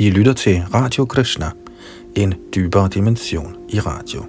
[0.00, 1.50] I lytter til Radio Krishna,
[2.14, 4.24] en dybere dimension i radio.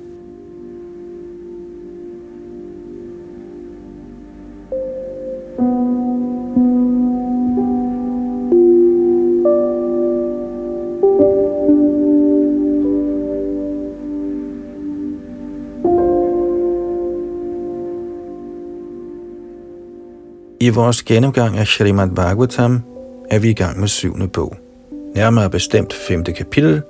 [20.59, 22.81] I vores gennemgang af Srimad Bhagavatam
[23.29, 24.68] er vi i gang med syvende bog.
[25.15, 26.81] Nærmere bestemt femte kapitel,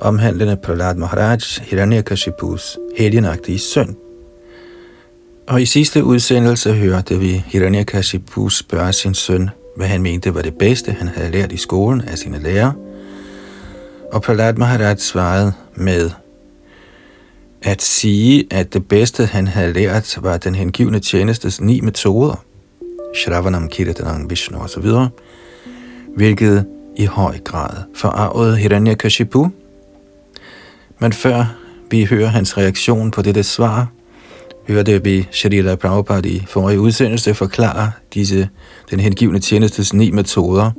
[0.00, 3.96] omhandlende Prahlad Maharaj Hiranyakashipus helgenagtige søn.
[5.48, 10.54] Og i sidste udsendelse hørte vi Hiranyakashipus spørge sin søn, hvad han mente var det
[10.58, 12.72] bedste, han havde lært i skolen af sine lærere.
[14.12, 16.10] Og Prahlad Maharaj svarede med
[17.62, 22.44] at sige, at det bedste, han havde lært, var den hengivne tjenestes ni metoder–
[23.14, 24.86] Shravanam Kirtanam Vishnu osv.,
[26.16, 29.48] hvilket i høj grad forarvet Hiranyakashipu.
[30.98, 31.44] Men før
[31.90, 33.86] vi hører hans reaktion på dette svar,
[34.68, 38.48] hørte vi Sharila Prabhupada i forrige udsendelse forklare disse,
[38.90, 40.70] den hengivne tjenestes ni metoder,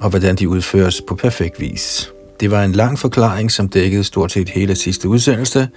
[0.00, 2.12] og hvordan de udføres på perfekt vis.
[2.40, 5.68] Det var en lang forklaring, som dækkede stort set hele sidste udsendelse,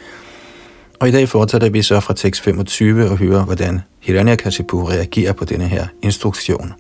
[0.99, 5.45] og i dag fortsætter vi så fra tekst 25 og hører, hvordan Hiranyakashipu reagerer på
[5.45, 6.73] denne her instruktion.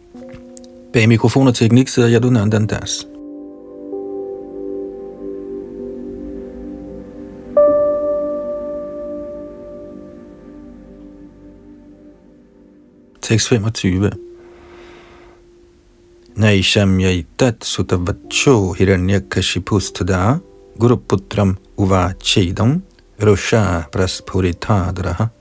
[0.93, 3.05] Bag mikrofon og teknik sidder Yadunandan Das.
[13.21, 14.11] Tekst 25
[16.35, 20.39] Naisham yaitat sutavacho hiranyakashipustada
[20.79, 22.81] guruputram uvachedam
[23.21, 25.38] rusha Praspuritadraha.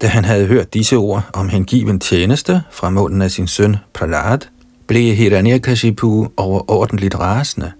[0.00, 4.38] Da han havde hørt disse ord om hengiven tjeneste fra munden af sin søn Prahlad,
[4.86, 7.72] blev Hiranyakashipu overordentligt rasende.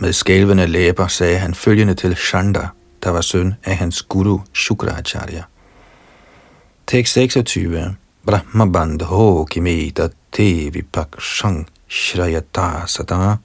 [0.00, 2.68] Med skælvende læber sagde han følgende til Shanda,
[3.02, 5.42] der var søn af hans guru Shukracharya.
[6.86, 7.94] Tekst 26.
[8.26, 13.36] Brahma bandho kimeta te vipakshang shrayata sada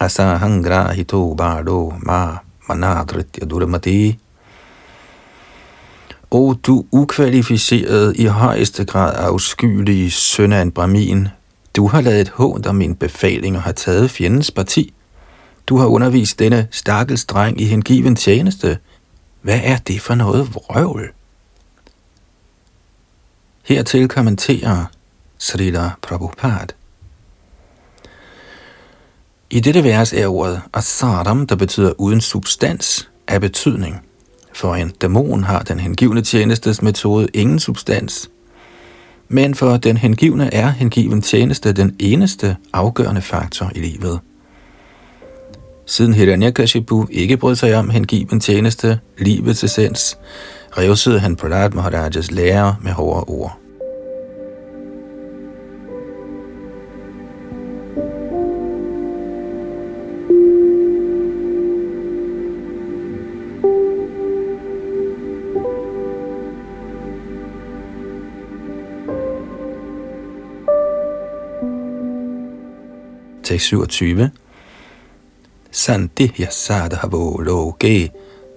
[0.00, 2.38] asahangrahito bardo ma
[2.68, 4.18] manadritya duramati.
[6.34, 11.28] O du ukvalificerede i højeste grad afskyelige søn af en bramin,
[11.76, 14.94] du har lavet et hånd om min befaling og har taget fjendens parti.
[15.66, 18.78] Du har undervist denne stakkels dreng i hengiven tjeneste.
[19.42, 21.12] Hvad er det for noget vrøvl?
[23.62, 24.84] Hertil kommenterer
[25.38, 26.74] Srila Prabhupada.
[29.50, 34.06] I dette vers er ordet asaram, der betyder uden substans, af betydning.
[34.54, 38.30] For en dæmon har den hengivne tjenestes metode ingen substans.
[39.28, 44.20] Men for den hengivne er hengiven tjeneste den eneste afgørende faktor i livet.
[45.86, 50.18] Siden Hiranyakashipu ikke brød sig om hengiven tjeneste, livets essens,
[50.78, 53.63] revsede han Prahlad Maharajas lærer med hårde ord.
[73.54, 74.30] Tekst 27.
[75.70, 78.10] Santi yasadhavo loke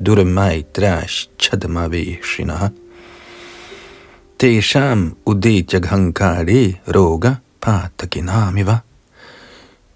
[0.05, 2.69] durmaitrash chadmavi shinaha.
[4.39, 8.77] Tesham udejaghankare roga patakinamiva.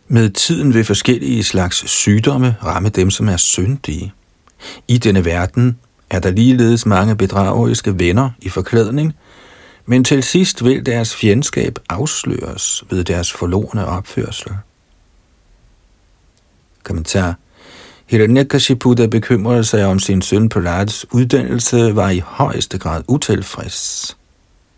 [0.07, 4.13] Med tiden vil forskellige slags sygdomme ramme dem, som er syndige.
[4.87, 5.77] I denne verden
[6.09, 9.13] er der ligeledes mange bedrageriske venner i forklædning,
[9.85, 14.51] men til sidst vil deres fjendskab afsløres ved deres forlorene opførsel.
[16.83, 17.35] Kommentar.
[18.05, 24.17] Hiranyakashipu, der bekymrede sig om sin søn Pralads uddannelse, var i højeste grad utilfreds.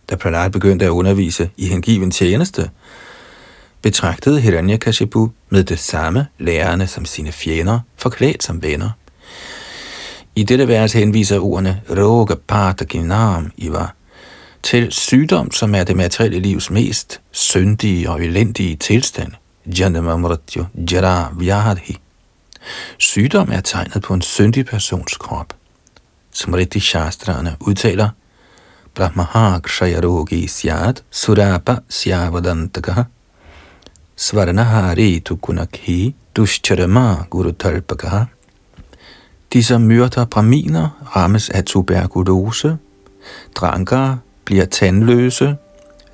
[0.09, 2.69] Da Pralad begyndte at undervise i hengiven tjeneste,
[3.81, 8.89] betragtede Hiranyakashipu med det samme lærerne som sine fjender, forklædt som venner.
[10.35, 13.87] I dette vers henviser ordene Roga Patakinam Iva
[14.63, 19.31] til sygdom, som er det materielle livs mest syndige og elendige tilstand.
[19.67, 21.97] Janama Mrityu Jara Vyahadhi.
[22.97, 25.53] Sygdom er tegnet på en syndig persons krop.
[26.31, 28.09] Smriti Shastrana udtaler,
[28.95, 33.03] Brahmaha Kshayarogi Syat Surapa Syavadantaka
[34.15, 38.25] Svarnahari Tukunakhi Dushcharama Gurutalpaka
[39.53, 42.77] De, som myrder braminer, rammes af tuberkulose.
[43.55, 45.55] Drankere bliver tandløse.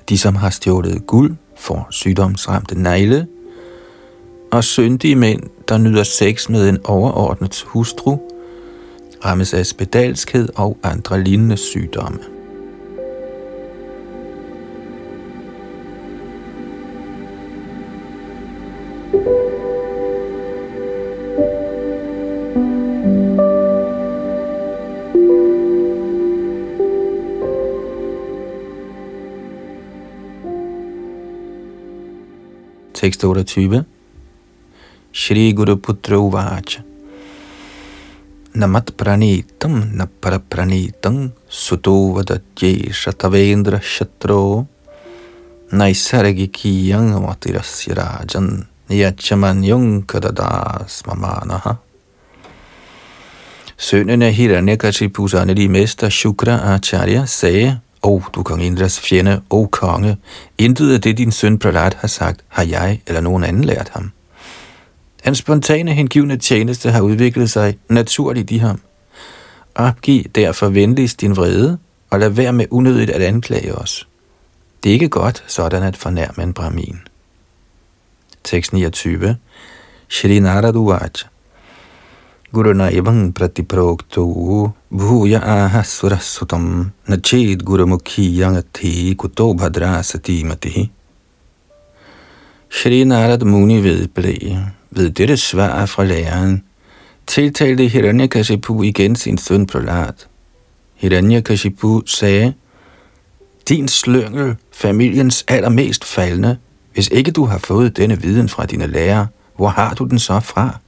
[0.08, 3.26] De, som har stjålet guld, får sygdomsramte negle
[4.52, 8.18] og syndige mænd, der nyder sex med en overordnet hustru,
[9.24, 12.18] rammes af spedalskhed og andre lignende sygdomme.
[32.94, 33.84] Tekst 28.
[35.12, 36.84] Shri Guru Putra Uvacha.
[38.54, 44.68] Namat pranitam na parapranitam suto vadatye shatavendra shatro
[45.72, 51.78] naisargikiyang matirasya rajan yachamanyung kadadas mamanaha.
[53.76, 59.62] Sønnen af Hiranyakashipus de mester Shukra Acharya sagde, O oh, du kong Indras fjende, o
[59.62, 60.18] oh, konge,
[60.58, 64.12] intet af det din søn Prahlad har sagt, har jeg eller nogen anden lært ham.
[65.22, 68.80] Hans spontane hengivne tjeneste har udviklet sig naturligt i ham.
[69.74, 71.78] Opgiv derfor venligst din vrede,
[72.10, 74.08] og lad være med unødigt at anklage os.
[74.82, 76.98] Det er ikke godt sådan at fornærme en brahmin.
[78.44, 79.36] Tekst 29.
[80.08, 81.28] Shri Naradu Vacha
[82.52, 84.24] Guruna evang pratiprokto
[84.90, 90.90] bhuya aha surasutam Guru gurumukhi yangati kuto bhadrasati matihi.
[92.70, 96.64] Shri Narad Muni vedblev ved dette svar fra læreren,
[97.26, 100.12] tiltalte Hiranyakashipu igen sin søn Prahlad.
[100.94, 102.54] Hiranyakashipu sagde,
[103.68, 106.58] Din slyngel, familiens allermest faldende,
[106.94, 109.26] hvis ikke du har fået denne viden fra dine lærere,
[109.56, 110.78] hvor har du den så fra?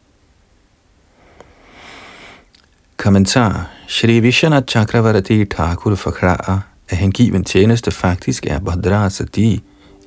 [2.97, 9.63] Kommentar Shri Vishwanath Chakravarti Thakur forklarer, at hengiven tjeneste faktisk er Bhadra Sati,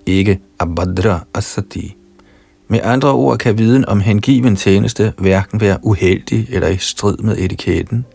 [0.05, 1.97] ikke Abhadra Asati.
[2.67, 7.37] Med andre ord kan viden om hengiven tjeneste hverken være uheldig eller i strid med
[7.37, 8.05] etiketten.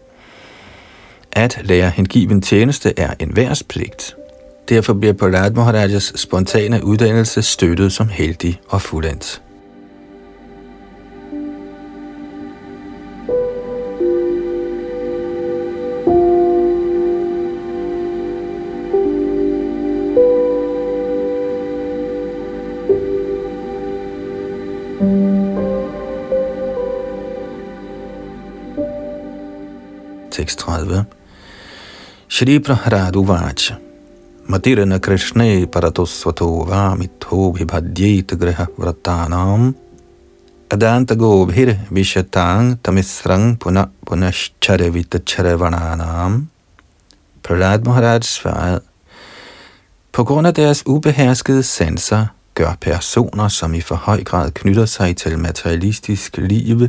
[1.33, 3.37] At lære hengiven tjeneste er en
[3.69, 4.17] pligt.
[4.69, 9.43] Derfor bliver Prahlad Maharajas spontane uddannelse støttet som heldig og fuldendt.
[30.47, 31.07] 36.
[32.29, 33.79] Shri Prahrad Uvacha
[34.49, 39.75] Matirana Krishne Paratosvato Vamitho Vibhadyet Griha Vratanam.
[40.71, 46.47] Adanta Gobhir Vishatang Tamisrang Puna Punashcharavita Charavananam.
[47.43, 48.81] Prahlad Maharaj svarede,
[50.13, 55.17] på grund af deres ubeherskede sanser gør personer, som i for høj grad knytter sig
[55.17, 56.89] til materialistisk liv,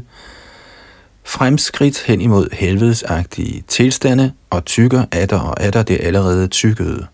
[1.24, 7.08] fremskridt hen imod helvedesagtige tilstande og tykker atter og atter det allerede tykkede.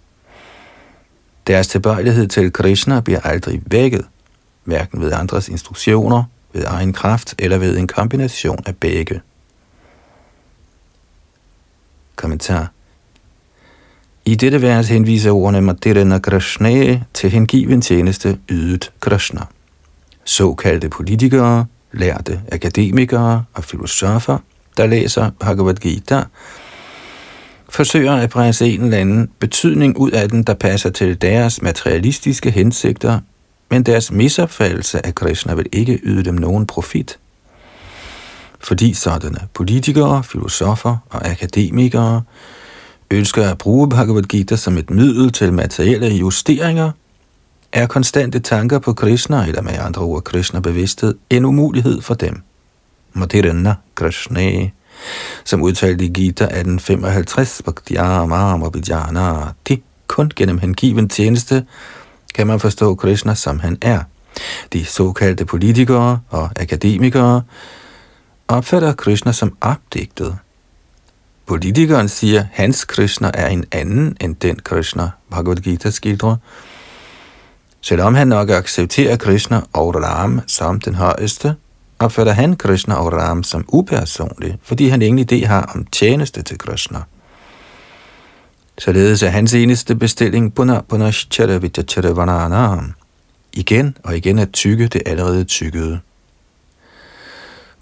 [1.47, 4.05] Deres tilbøjelighed til Krishna bliver aldrig vækket,
[4.63, 6.23] hverken ved andres instruktioner,
[6.53, 9.21] ved egen kraft eller ved en kombination af begge.
[12.15, 12.71] Kommentar
[14.27, 19.41] i dette vers henviser ordene Madhirana Krishna til hengiven tjeneste ydet Krishna.
[20.23, 24.37] Såkaldte politikere, lærte akademikere og filosofer,
[24.77, 26.23] der læser Bhagavad Gita,
[27.69, 32.51] forsøger at presse en eller anden betydning ud af den, der passer til deres materialistiske
[32.51, 33.19] hensigter,
[33.69, 37.19] men deres misopfattelse af Krishna vil ikke yde dem nogen profit.
[38.59, 42.21] Fordi sådanne politikere, filosofer og akademikere
[43.11, 46.91] ønsker at bruge Bhagavad Gita som et middel til materielle justeringer,
[47.71, 52.41] er konstante tanker på Krishna, eller med andre ord Krishna bevidsthed, en umulighed for dem.
[53.13, 54.69] Madirana Krishna,
[55.43, 58.73] som udtalte i Gita 1855, Bhaktyamam
[59.65, 61.65] Ti, kun gennem hengiven tjeneste,
[62.35, 63.99] kan man forstå Krishna, som han er.
[64.73, 67.41] De såkaldte politikere og akademikere
[68.47, 70.37] opfatter Krishna som opdigtet,
[71.47, 76.35] Politikeren siger, hans Krishna er en anden end den Krishna, Bhagavad Gita skildrer.
[77.87, 81.55] Selvom han nok accepterer Krishna og Ram som den højeste,
[81.99, 86.57] opfatter han Krishna og Ram som upersonlig, fordi han ingen idé har om tjeneste til
[86.57, 86.99] Krishna.
[88.77, 92.83] Således er hans eneste bestilling Puna Punashchara Vichachara
[93.53, 95.99] Igen og igen at tykke det allerede tykkede.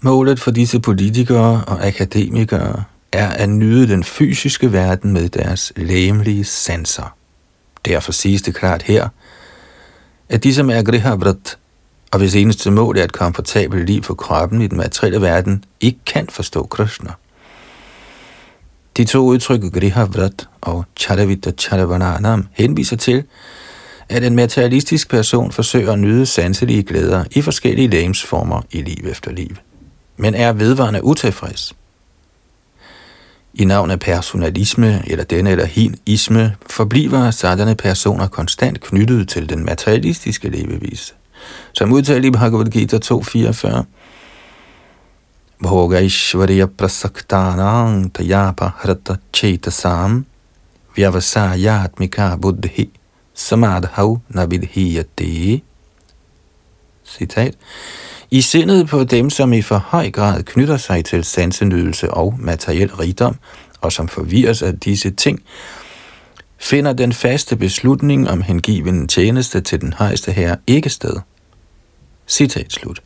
[0.00, 6.44] Målet for disse politikere og akademikere er at nyde den fysiske verden med deres læmelige
[6.44, 7.16] sanser.
[7.84, 9.08] Derfor siges det klart her,
[10.28, 11.58] at de som er grihavrat,
[12.12, 15.98] og hvis eneste mål er et komfortabelt liv for kroppen i den materielle verden, ikke
[16.06, 17.10] kan forstå Krishna.
[18.96, 23.24] De to udtryk, grihavrat og Charavita Charavananam, henviser til,
[24.08, 29.32] at en materialistisk person forsøger at nyde sanselige glæder i forskellige lægemsformer i liv efter
[29.32, 29.56] liv,
[30.16, 31.74] men er vedvarende utilfreds.
[33.58, 39.48] I navn af personalisme eller denne eller hin isme forbliver sådanne personer konstant knyttet til
[39.48, 41.14] den materialistiske levevis.
[41.72, 43.84] Som udtalt i Bhagavad Gita 2.44,
[45.62, 50.26] Bhogaishvarya prasaktanang tayapa hrata chetasam
[50.96, 52.90] vyavasayatmika buddhi
[53.34, 55.60] samadhav navidhiyate.
[57.04, 57.54] Citat.
[58.36, 62.94] I sindet på dem, som i for høj grad knytter sig til sansenydelse og materiel
[62.94, 63.36] rigdom,
[63.80, 65.42] og som forvirres af disse ting,
[66.58, 71.16] finder den faste beslutning om hengiven tjeneste til den højeste herre ikke sted.
[72.26, 73.02] Citat slut.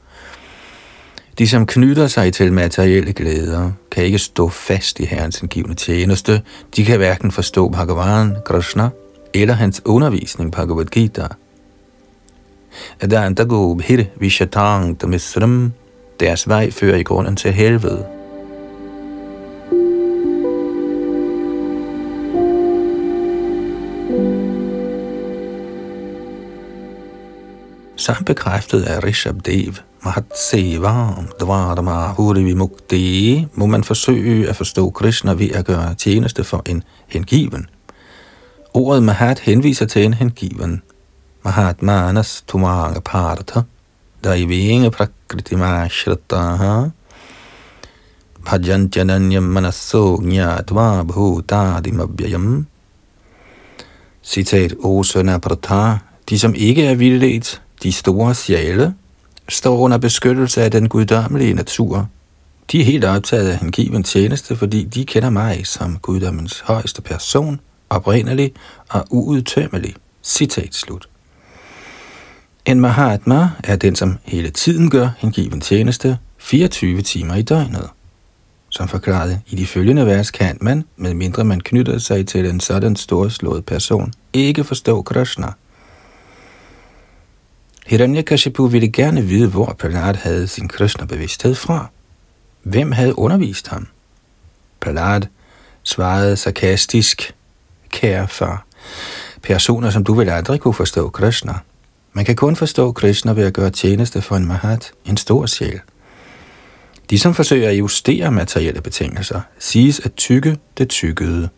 [1.39, 6.43] De, som knytter sig til materielle glæder, kan ikke stå fast i Herrens hengivne tjeneste.
[6.77, 8.89] De kan hverken forstå Bhagavan, Krishna,
[9.35, 11.27] eller hans undervisning Bhagavad Gita.
[13.01, 15.73] Adantago Bhir Vishatang Tamisram,
[16.21, 18.07] deres vej fører i grunden til helvede.
[27.97, 29.73] Samt bekræftet af Rishabdev,
[30.05, 36.63] Mahatsevam, Dvarama Huri Vimukti, må man forsøge at forstå Krishna ved at gøre tjeneste for
[36.67, 37.67] en hengiven.
[38.75, 40.83] Ordet Mahat henviser til en hengiven.
[41.43, 43.63] Mahat Manas Tumanga Partha,
[44.25, 46.91] Daivinga Prakritima Shrataha,
[48.45, 52.67] Bhajanjananyam Manasso Gnatva Bhutadimabhyayam.
[54.23, 58.95] Citat O søn af Prata, de som ikke er vildledt, de store sjæle
[59.49, 62.09] står under beskyttelse af den guddommelige natur.
[62.73, 67.61] De er helt optaget af hengiven tjeneste, fordi de kender mig som guddommens højeste person,
[67.91, 68.53] oprindelig
[68.89, 69.95] og uudtømmelig.
[70.23, 71.10] Citat slut.
[72.65, 77.89] En Mahatma er den, som hele tiden gør hengiven tjeneste 24 timer i døgnet.
[78.69, 82.61] Som forklaret i de følgende vers kan man, med mindre man knytter sig til en
[82.61, 85.53] sådan storslået person, ikke forstå Krishna–
[87.91, 91.91] Hiranyakashipu ville gerne vide, hvor Prahlad havde sin Krishna-bevidsthed fra.
[92.63, 93.87] Hvem havde undervist ham?
[94.81, 95.23] Prahlad
[95.83, 97.35] svarede sarkastisk,
[97.89, 98.65] kære far,
[99.43, 101.55] personer som du vil aldrig kunne forstå Krishna.
[102.13, 105.81] Man kan kun forstå Krishna ved at gøre tjeneste for en mahat, en stor sjæl.
[107.11, 111.49] De, som forsøger at justere materielle betingelser, siges at tykke det tykkede.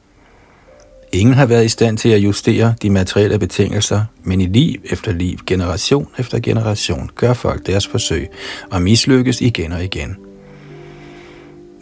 [1.13, 5.13] Ingen har været i stand til at justere de materielle betingelser, men i liv efter
[5.13, 8.29] liv, generation efter generation, gør folk deres forsøg
[8.71, 10.17] og mislykkes igen og igen.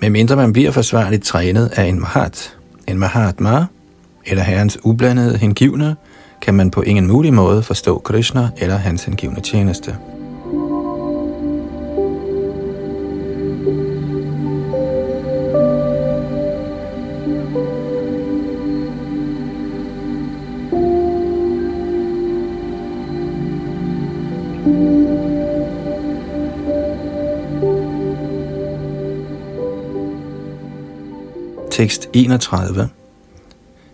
[0.01, 3.65] Men mindre man bliver forsvarligt trænet af en mahat, en mahatma,
[4.27, 5.97] eller herrens ublandede hengivne,
[6.43, 9.97] kan man på ingen mulig måde forstå Krishna eller hans hengivne tjeneste.
[31.71, 33.00] Tekst 31.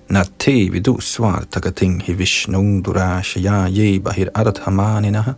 [0.09, 5.35] Nate vidu svartagating hi vishnung durashaya ye bahir arthamaninaha.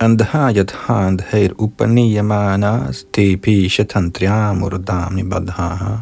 [0.00, 5.98] Andhayat handhair upaniyamanas tepi shatantriamurdamni badhaha.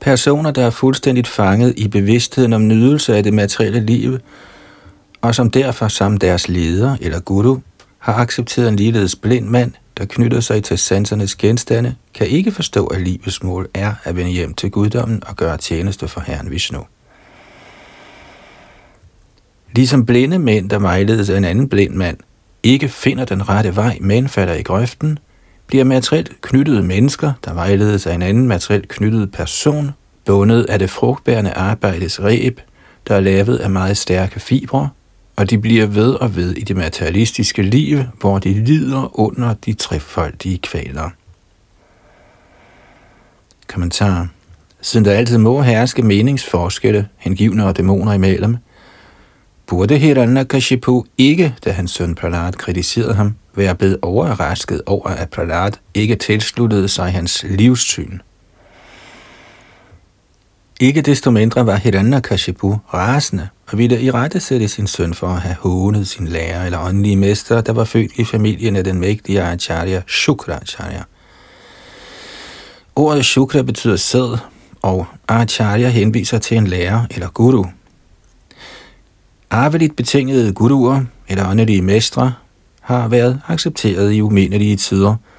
[0.00, 4.18] Personer, der er fuldstændigt fanget i bevidstheden om nydelse af det materielle liv,
[5.20, 7.58] og som derfor som deres leder eller guru
[7.98, 12.86] har accepteret en ligeledes blind mand, der knytter sig til sansernes genstande, kan ikke forstå,
[12.86, 16.80] at livets mål er at vende hjem til guddommen og gøre tjeneste for Herren Vishnu.
[19.74, 22.16] Ligesom blinde mænd, der vejledes af en anden blind mand,
[22.62, 25.18] ikke finder den rette vej, men falder i grøften,
[25.66, 29.90] bliver materielt knyttede mennesker, der vejledes af en anden materielt knyttet person,
[30.24, 32.60] bundet af det frugtbærende arbejdes reb,
[33.08, 34.88] der er lavet af meget stærke fibre,
[35.36, 39.72] og de bliver ved og ved i det materialistiske liv, hvor de lider under de
[39.72, 41.10] trefoldige kvaler.
[43.68, 44.28] Kommentar.
[44.80, 48.56] Siden der altid må herske meningsforskelle, hengivne og dæmoner imellem,
[49.66, 55.72] burde Hiranyakashipu ikke, da hans søn Prahlad kritiserede ham, være blevet overrasket over, at Prahlad
[55.94, 58.18] ikke tilsluttede sig hans livssyn.
[60.82, 65.40] Ikke desto mindre var Hiranyakashipu rasende og ville i rette sætte sin søn for at
[65.40, 69.42] have hånet sin lærer eller åndelige mester, der var født i familien af den mægtige
[69.42, 71.02] Acharya Shukracharya.
[72.96, 74.38] Ordet Shukra betyder sæd,
[74.82, 77.64] og Acharya henviser til en lærer eller guru.
[79.50, 82.34] Arveligt betingede guruer eller åndelige mestre
[82.80, 85.16] har været accepteret i umenelige tider–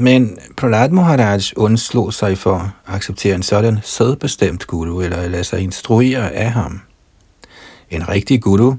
[0.00, 5.60] men Prahlad Maharaj undslog sig for at acceptere en sådan sædbestemt guru eller lade sig
[5.60, 6.80] instruere af ham.
[7.90, 8.74] En rigtig guru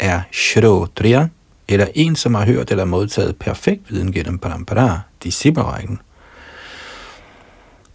[0.00, 1.28] er Shrodriya,
[1.68, 5.98] eller en, som har hørt eller modtaget perfekt viden gennem parampara, disciplerækken.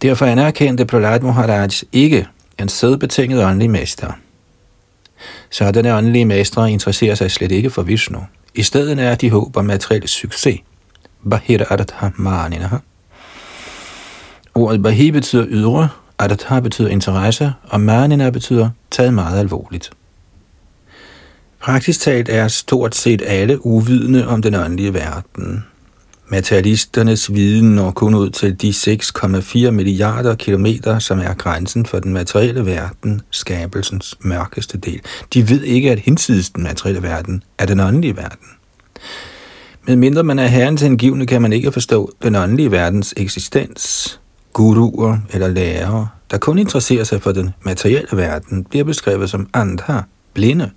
[0.02, 2.26] Derfor anerkendte Prahlad Maharaj ikke
[2.58, 4.12] en sædbetinget åndelig mester.
[5.50, 8.26] Sådanne åndelige mestre interesserer sig slet ikke for Vishnu.
[8.54, 10.60] I stedet er de håber materiel succes–
[11.30, 12.76] Bahir Adatha Maninaha.
[14.54, 19.90] Ordet Bahi betyder ydre, Adatha betyder interesse, og Manina betyder taget meget alvorligt.
[21.60, 25.64] Praktisk talt er stort set alle uvidende om den åndelige verden.
[26.28, 32.12] Materialisternes viden når kun ud til de 6,4 milliarder kilometer, som er grænsen for den
[32.12, 35.00] materielle verden, skabelsens mørkeste del.
[35.34, 38.48] De ved ikke, at hinsides den materielle verden er den åndelige verden.
[39.88, 44.20] Men mindre man er herrens hengivne, kan man ikke forstå den åndelige verdens eksistens.
[44.52, 50.00] Guruer eller lærere, der kun interesserer sig for den materielle verden, bliver beskrevet som andha,
[50.34, 50.70] blinde.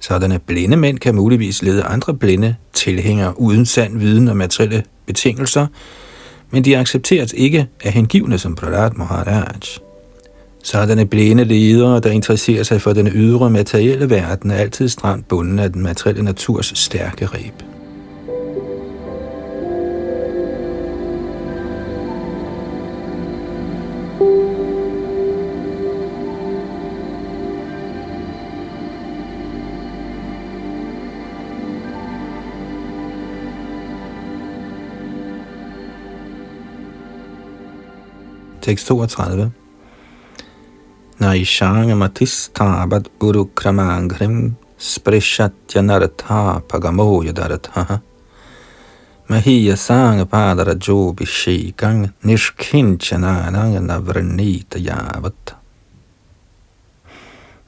[0.00, 5.66] Sådanne blinde mænd kan muligvis lede andre blinde tilhængere uden sand viden og materielle betingelser,
[6.50, 9.44] men de accepteres ikke af hengivne som Prahlad Maharaj.
[10.62, 15.58] Sådanne blinde ledere, der interesserer sig for den ydre materielle verden, er altid stramt bunden
[15.58, 17.54] af den materielle naturs stærke reb.
[38.70, 39.50] Tekst 32.
[41.18, 48.00] Naishanga matistabat urukramangrim sprishatya naratha pagamo yadaratha
[49.28, 55.56] Mahiya sanga padara jobi shikang nishkinchananang navranita yavat.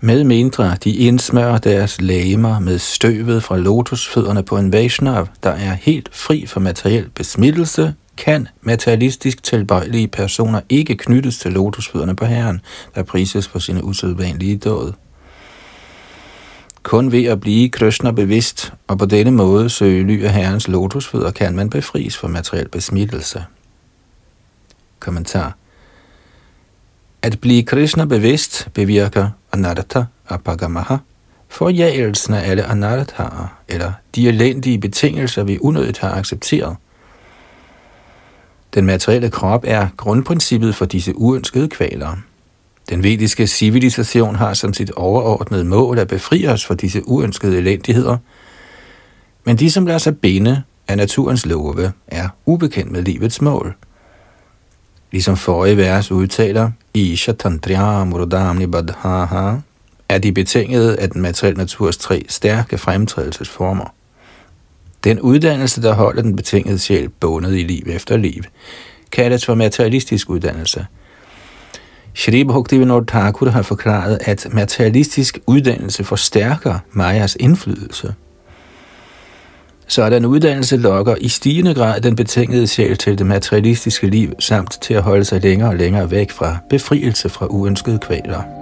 [0.00, 5.74] Med mindre de indsmører deres lægemer med støvet fra lotusfødderne på en Vaishnav, der er
[5.74, 12.60] helt fri for materiel besmittelse, kan materialistisk tilbøjelige personer ikke knyttes til lotusfødderne på Herren,
[12.94, 14.92] der prises for sine usædvanlige død.
[16.82, 21.30] Kun ved at blive Krishna bevidst og på denne måde søge ly af Herrens lotusfødder,
[21.30, 23.44] kan man befries for materiel besmittelse.
[25.00, 25.56] Kommentar
[27.22, 30.96] At blive Krishna bevidst bevirker anartha apagamaha,
[31.48, 36.76] forjagelsen af alle anarthaer, eller de elendige betingelser, vi unødigt har accepteret–
[38.74, 42.16] den materielle krop er grundprincippet for disse uønskede kvaler.
[42.90, 48.16] Den vediske civilisation har som sit overordnede mål at befri os for disse uønskede elendigheder,
[49.44, 53.74] men de, som lader sig binde af naturens love, er ubekendt med livets mål.
[55.12, 59.54] Ligesom forrige vers udtaler, Isha Tandriya Murudamni Badhaha,
[60.08, 63.94] er de betingede af den materielle naturs tre stærke fremtrædelsesformer.
[65.04, 68.42] Den uddannelse, der holder den betingede sjæl bundet i liv efter liv,
[69.12, 70.86] kaldes for materialistisk uddannelse.
[72.14, 78.14] Shri Bhaktivinoda Thakur har forklaret, at materialistisk uddannelse forstærker Majas indflydelse.
[79.86, 84.70] Så den uddannelse lokker i stigende grad den betingede sjæl til det materialistiske liv, samt
[84.82, 88.61] til at holde sig længere og længere væk fra befrielse fra uønskede kvaler.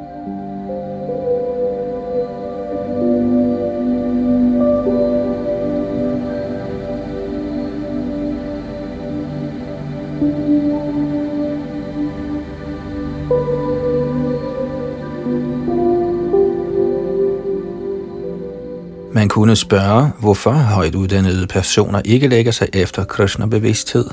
[19.40, 24.04] Kunne spørge, hvorfor højt uddannede personer ikke lægger sig efter Krishna-bevidsthed.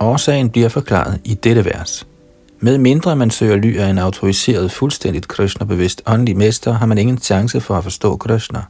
[0.00, 2.06] Årsagen bliver forklaret i dette vers.
[2.60, 7.18] Med mindre man søger ly af en autoriseret, fuldstændigt Krishna-bevidst åndelig mester, har man ingen
[7.18, 8.62] chance for at forstå Krishna.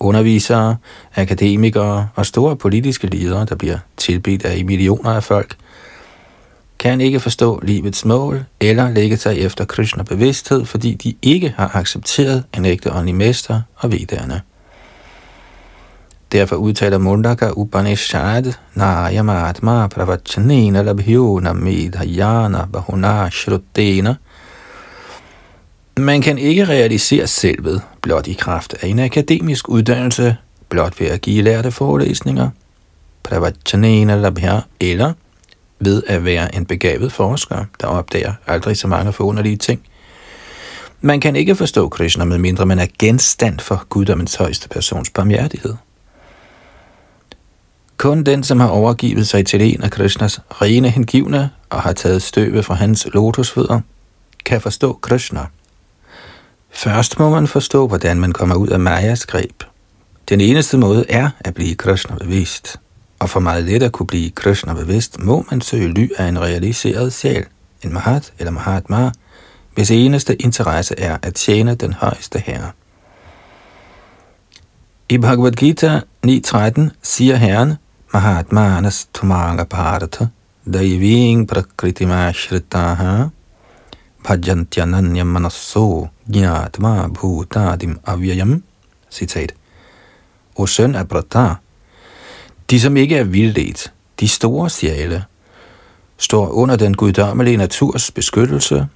[0.00, 0.76] Undervisere,
[1.14, 5.56] akademikere og store politiske ledere, der bliver tilbedt af millioner af folk,
[6.78, 11.76] kan ikke forstå livets mål eller lægge sig efter Krishna bevidsthed, fordi de ikke har
[11.76, 14.40] accepteret en ægte åndelig mester og vedderne.
[16.34, 24.14] Derfor udtaler Mundaka Upanishad, Nayama Atma Pravachanena Labhyona Medhayana Bahuna Shrutena.
[25.96, 30.36] Man kan ikke realisere selvet blot i kraft af en akademisk uddannelse,
[30.68, 32.50] blot ved at give lærte forelæsninger,
[33.22, 35.12] Pravachanena Labhya, eller
[35.80, 39.80] ved at være en begavet forsker, der opdager aldrig så mange forunderlige ting.
[41.00, 45.74] Man kan ikke forstå Krishna, med mindre man er genstand for guddommens højeste persons barmhjertighed.
[47.96, 52.22] Kun den, som har overgivet sig til en af Krishnas rene hengivne og har taget
[52.22, 53.80] støvet fra hans lotusfødder,
[54.44, 55.46] kan forstå Krishna.
[56.70, 59.62] Først må man forstå, hvordan man kommer ud af Majas greb.
[60.28, 62.80] Den eneste måde er at blive Krishna bevidst.
[63.18, 66.40] Og for meget let at kunne blive Krishna bevidst, må man søge ly af en
[66.40, 67.44] realiseret sjæl,
[67.82, 69.10] en Mahat eller Mahatma,
[69.74, 72.70] hvis eneste interesse er at tjene den højeste herre.
[75.08, 77.74] I Bhagavad Gita 9.13 siger Herren,
[78.14, 80.30] Mahatmanas tumanga bharata,
[80.72, 83.32] daiving prakritimashhritaha,
[84.22, 88.62] bhajantyananyam manasso, jnatma bhutadim avyayam.
[89.10, 89.52] Citat.
[90.56, 91.54] O søn af Brata,
[92.70, 95.24] de som ikke er vildt, de store sjæle,
[96.18, 98.86] står under den guddommelige naturs beskyttelse.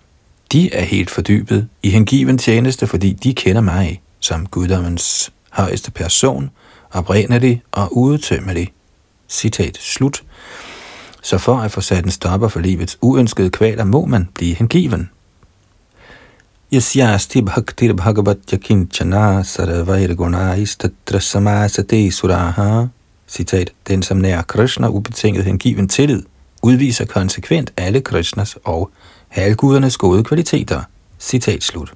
[0.53, 6.51] De er helt fordybet i hengiven tjeneste, fordi de kender mig som guddommens højeste person,
[6.91, 8.73] oprindelig og udtømmelig.
[9.29, 10.23] Citat slut.
[11.23, 15.11] Så for at få sat en stopper for livets uønskede kvaler, må man blive hengiven.
[16.73, 22.87] Yasyasti bhaktir bhagavat yakinchana saravair gunais tatra samasate suraha.
[23.29, 26.23] Citat, den som nær Krishna ubetinget hengiven tillid,
[26.62, 28.91] udviser konsekvent alle Krishnas og
[29.29, 30.83] halvgudernes gode kvaliteter.
[31.19, 31.93] Citat slut.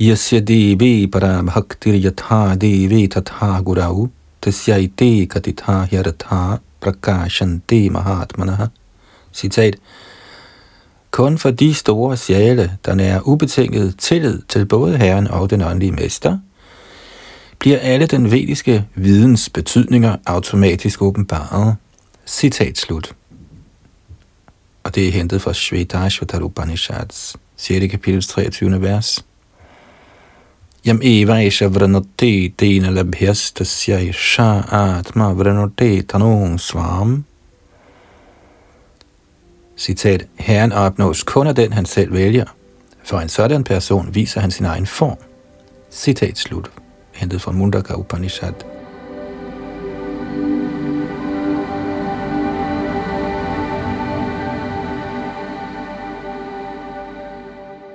[0.00, 4.08] Yasya devi para bhaktir yatha devi tatha gurau
[4.44, 8.68] tasyaite katitha hyaratha prakashante mahatmanah.
[9.32, 9.76] Citat.
[11.10, 15.92] Kun for de store sjæle, der nærer ubetinget tillid til både Herren og den åndelige
[15.92, 16.38] mester,
[17.58, 21.76] bliver alle den vediske videns betydninger automatisk åbenbaret.
[22.26, 23.12] Citat slut.
[24.82, 27.90] Og det er hentet fra Shvetashvatar Upanishads 6.
[27.90, 28.82] kapitel 23.
[28.82, 29.24] vers.
[30.86, 37.24] Yam eva esha vranote tena labhyastasya isha atma vranote tanung svam.
[39.76, 42.44] Citat, Herren opnås kun af den, han selv vælger.
[43.04, 45.16] For en sådan person viser han sin egen form.
[45.90, 46.70] Citat slut.
[47.12, 48.54] Hentet fra Mundaka Upanishad.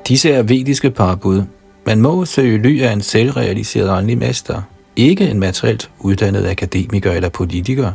[0.08, 1.44] Disse er vediske parbud,
[1.86, 4.62] man må søge ly af en selvrealiseret åndelig mester,
[4.96, 7.92] ikke en materielt uddannet akademiker eller politiker.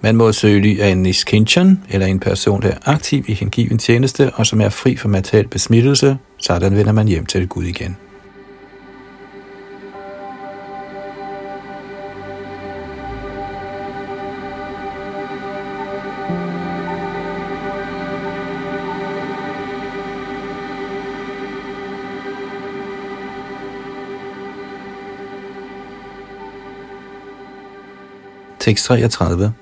[0.00, 3.78] Man må søge ly af en niskinchan, eller en person, der er aktiv i hengiven
[3.78, 7.96] tjeneste, og som er fri for materiel besmittelse, sådan vender man hjem til Gud igen.
[28.68, 29.52] Tekst 33.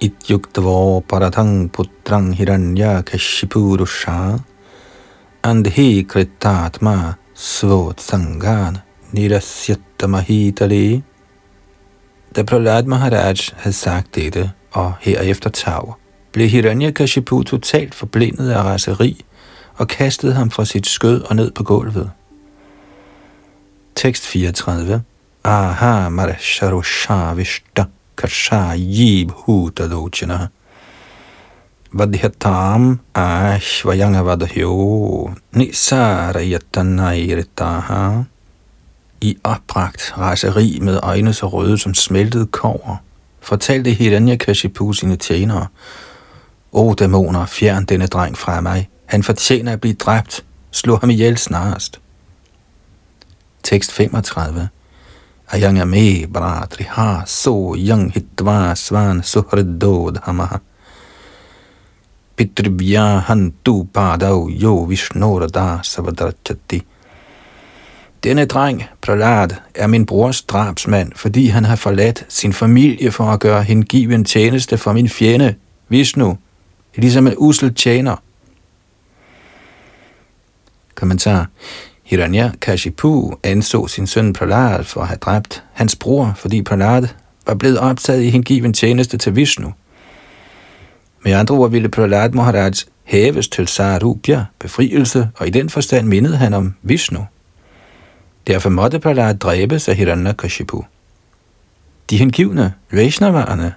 [0.00, 4.44] Ityuktavo paratang putrang hiranya kashipurusha
[5.42, 8.82] andhi kritatma svot sangan
[9.14, 11.02] nirasyattamahitale.
[12.36, 15.96] Da Prahlad Maharaj havde sagt dette, og herefter tav,
[16.32, 19.24] blev Hiranyakashipu totalt forblindet af raseri
[19.76, 22.10] og kastede ham fra sit skød og ned på gulvet.
[23.94, 25.02] Tekst 34.
[25.44, 27.34] Aha marasharusha
[28.20, 30.50] vishta kashayi bhutalochana
[31.92, 38.24] vadhyatam ashvayangavadhyo nisarayatanayiritaha
[39.22, 42.96] i opbragt raseri med øjne så røde som smeltet kover,
[43.40, 45.66] fortalte Hiranyakashipu sine tjenere,
[46.72, 48.88] O dæmoner, fjern denne dreng fra mig.
[49.06, 50.44] Han fortjener at blive dræbt.
[50.70, 52.00] Slå ham ihjel snarest.
[53.62, 54.68] Tekst 35
[55.52, 56.26] ayangame
[56.88, 60.60] ha so yang hitva svan suhrido dhamaha
[62.40, 66.82] pitribhya hantu padau yo vishnurada savadrachati.
[68.24, 73.40] Denne dreng, Prahlad, er min brors drabsmand, fordi han har forladt sin familie for at
[73.40, 75.54] gøre hengiven tjeneste for min fjende,
[75.88, 76.38] Vishnu,
[76.96, 78.16] ligesom en usel tjener.
[80.94, 81.46] Kommentar.
[82.10, 87.08] Hiranya Kashipu anså sin søn Prahlad for at have dræbt hans bror, fordi Prahlad
[87.46, 89.72] var blevet optaget i hengiven tjeneste til Vishnu.
[91.24, 92.72] Med andre ord ville Prahlad Maharaj
[93.04, 97.26] hæves til Sarupya, befrielse, og i den forstand mindede han om Vishnu.
[98.46, 100.84] Derfor måtte Prahlad dræbes af Hiranyakashipu.
[102.10, 103.74] De hengivne, Vaishnaverne,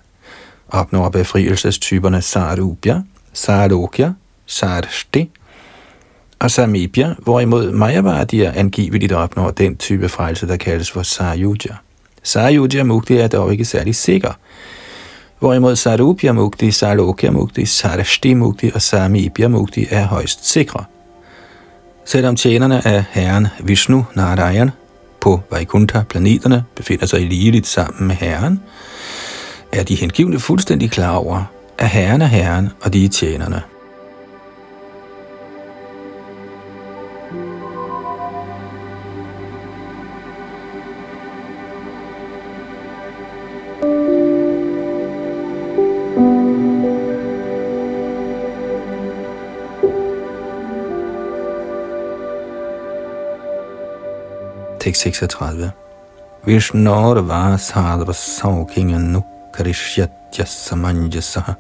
[0.70, 3.02] opnår befrielsestyperne Sarupya,
[3.34, 4.12] Sarokya,
[4.46, 5.32] Sarshti
[6.44, 11.76] og Samibya, hvorimod Mayavadier angiveligt opnår den type frelse, der kaldes for Sayuja.
[12.24, 14.32] Sayuja Mukti er dog ikke særlig sikker,
[15.40, 20.84] hvorimod Sarupya Mukti, Sarokya Mukti, Sarashti Mukti og Samibya Mukti er højst sikre.
[22.06, 24.72] Selvom tjenerne af herren Vishnu Narayan
[25.22, 28.60] på Vaikuntha-planeterne befinder sig ligeligt sammen med herren,
[29.72, 31.44] er de hengivne fuldstændig klar over,
[31.78, 33.62] at herren er herren, og de er tjenerne.
[54.84, 55.72] Tekst 36.
[56.46, 61.56] Vishnor Vasadva saukinga nukarishyatya Samanjasaha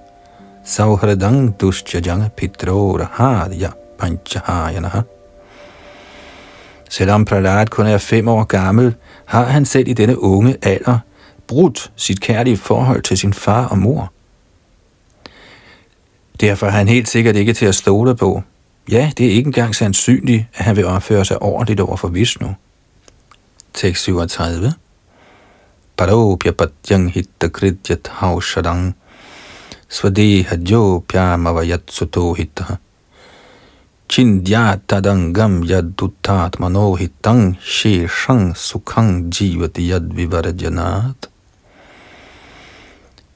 [0.65, 5.03] Sauhradang Dushjajanga Pitrora Hadya Panchahayanaha
[6.89, 10.99] Selvom Prahlad kun er fem år gammel, har han selv i denne unge alder
[11.47, 14.13] brudt sit kærlige forhold til sin far og mor.
[16.41, 18.41] Derfor er han helt sikkert ikke til at stole på.
[18.91, 22.55] Ja, det er ikke engang sandsynligt, at han vil opføre sig ordentligt over for Vishnu.
[23.73, 24.73] Tekst 37.
[25.97, 27.49] Paropya patyang hitta
[28.19, 28.93] haushadang
[29.89, 32.77] svadeha jopyamavayat suto hitta
[34.07, 41.29] Chindyatadangam yadutat manohitang sheshang sukhang jivati yadvivarjanat.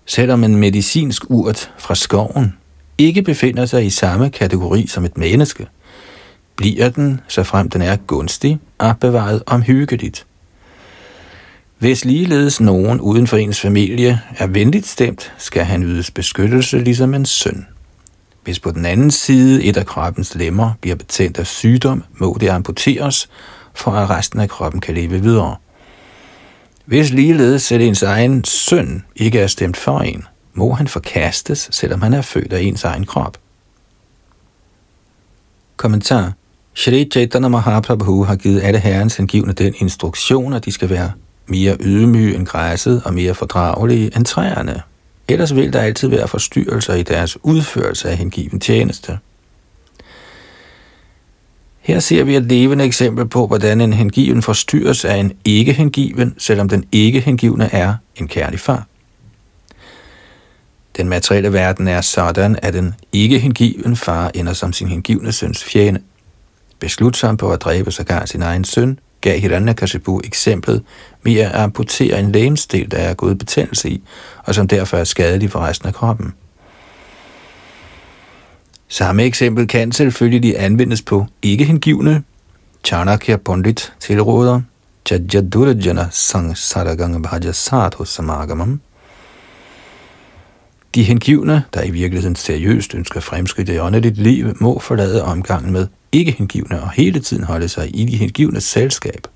[0.06, 2.54] Selvom en medicinsk urt fra skoven
[2.97, 5.67] ikke befinder sig i samme kategori som et menneske,
[6.56, 10.27] bliver den, så frem den er gunstig, opbevaret omhyggeligt.
[11.80, 17.13] Hvis ligeledes nogen uden for ens familie er venligt stemt, skal han ydes beskyttelse ligesom
[17.13, 17.68] en søn.
[18.44, 22.50] Hvis på den anden side et af kroppens lemmer bliver betændt af sygdom, må det
[22.50, 23.30] amputeres,
[23.74, 25.56] for at resten af kroppen kan leve videre.
[26.86, 32.02] Hvis ligeledes selv ens egen søn ikke er stemt for en, må han forkastes, selvom
[32.02, 33.38] han er født af ens egen krop.
[35.76, 36.34] Kommentar
[36.74, 41.12] Shri Chaitanya Mahaprabhu har givet alle herrens hengivne den instruktion, at de skal være
[41.48, 44.82] mere ydmyge end græsset og mere fordragelige end træerne.
[45.28, 49.20] Ellers vil der altid være forstyrrelser i deres udførelse af hengiven tjeneste.
[51.80, 56.70] Her ser vi et levende eksempel på, hvordan en hengiven forstyrres af en ikke-hengiven, selvom
[56.70, 58.88] den ikke-hengivne er en kærlig far.
[60.98, 66.02] Den materielle verden er sådan, at en ikke-hengiven far ender som sin hengivne søns fjende.
[66.80, 70.84] Beslutsom på at dræbe sågar sin egen søn, gav Hiranyakashipu eksemplet
[71.24, 74.04] med at amputere en lægemsdel, der er gået betændelse i,
[74.44, 76.34] og som derfor er skadelig for resten af kroppen.
[78.88, 82.24] Samme eksempel kan selvfølgelig anvendes på ikke-hengivne.
[82.84, 84.62] Chanakya Pandit tilråder
[85.06, 88.82] Chajadurajana Sang Saragang Bhaja Sadhu Samagamam.
[90.96, 95.88] De hengivne, der i virkeligheden seriøst ønsker fremskridt i åndeligt liv, må forlade omgangen med
[96.12, 99.28] ikke hengivne og hele tiden holde sig i de hengivnes selskab.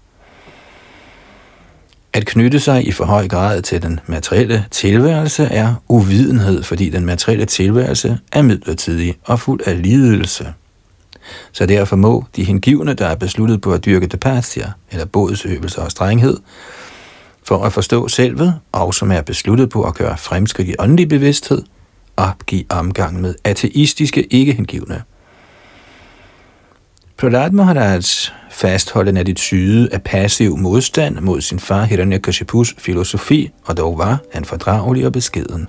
[2.13, 7.05] At knytte sig i for høj grad til den materielle tilværelse er uvidenhed, fordi den
[7.05, 10.53] materielle tilværelse er midlertidig og fuld af lidelse.
[11.51, 15.91] Så derfor må de hengivne, der er besluttet på at dyrke tapasya, eller bådsøvelser og
[15.91, 16.38] strenghed,
[17.43, 21.63] for at forstå selvet, og som er besluttet på at gøre fremskridt i åndelig bevidsthed,
[22.17, 25.03] opgive omgang med ateistiske ikke-hengivne.
[27.21, 34.21] Prahlad fastholdt en attitude af passiv modstand mod sin far Hiranyakashipus filosofi, og dog var
[34.34, 35.67] han fordragelig og beskeden.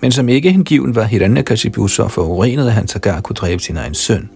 [0.00, 3.94] Men som ikke hengiven var Hiranyakashipu så forurenet, at han sågar kunne dræbe sin egen
[3.94, 4.30] søn.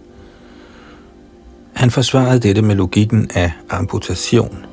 [1.73, 4.65] Han forsvarede dette med logikken af amputation–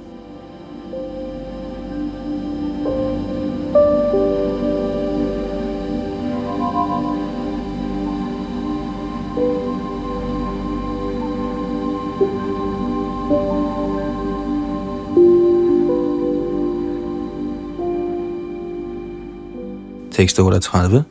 [20.16, 21.04] Tekst 38.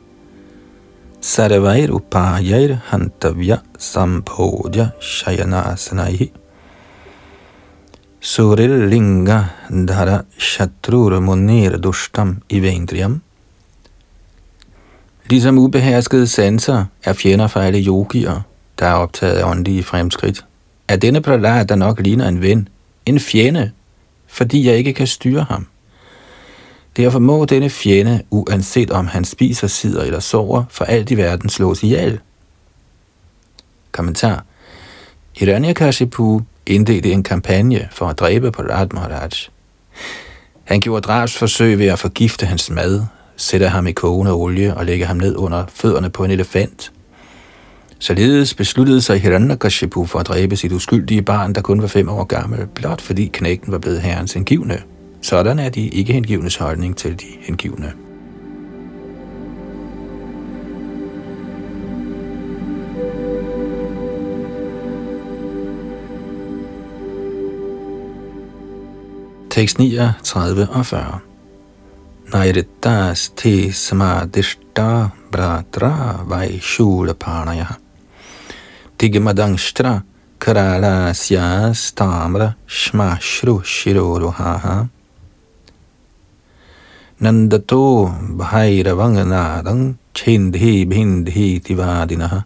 [1.20, 6.32] Sarvair upayair hantavya sampodya shayanasanaihi
[8.20, 13.20] Suril Linga Dhara Shatrur Munir Dushtam Ivendriam.
[15.30, 18.40] Ligesom ubeherskede sanser er fjender for alle yogier,
[18.78, 20.44] der er optaget af åndelige fremskridt,
[20.88, 22.68] er denne pralat, der nok ligner en ven,
[23.06, 23.70] en fjende,
[24.26, 25.66] fordi jeg ikke kan styre ham.
[26.96, 31.48] Derfor må denne fjende, uanset om han spiser, sidder eller sover, for alt i verden
[31.48, 32.20] slås ihjel.
[33.92, 34.44] Kommentar.
[35.32, 39.30] Hiranyakashipu indledte en kampagne for at dræbe Parat Maharaj.
[40.64, 43.02] Han gjorde drabsforsøg ved at forgifte hans mad,
[43.36, 46.92] sætte ham i kogende olie og lægge ham ned under fødderne på en elefant.
[47.98, 52.24] Således besluttede sig Hiranyakashipu for at dræbe sit uskyldige barn, der kun var fem år
[52.24, 54.82] gammel, blot fordi knægten var blevet herrens indgivende.
[55.26, 57.92] Sådan er de ikke hengivnes holdning til de hengivne.
[69.50, 71.18] Tekst 39 og 40.
[72.32, 77.66] Nairitas te samadishta bratra vai shula panaya.
[79.00, 80.00] Digmadangshtra
[80.40, 84.95] karalasya stamra shmashru shiroruhaha.
[87.18, 92.44] Nandato bhairavang chindhi bhindhi tivadinah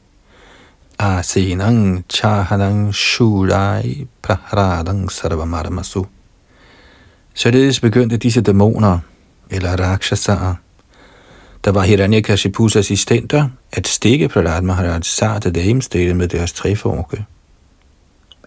[0.97, 6.07] Asinang chahanang shurai prahradang sarvamarmasu.
[7.35, 8.99] Således begyndte disse dæmoner,
[9.51, 10.55] eller rakshasaer,
[11.65, 17.25] der var Hiranyakashipus assistenter, at stikke Prahlad Maharaj sarte damestille med deres træforke.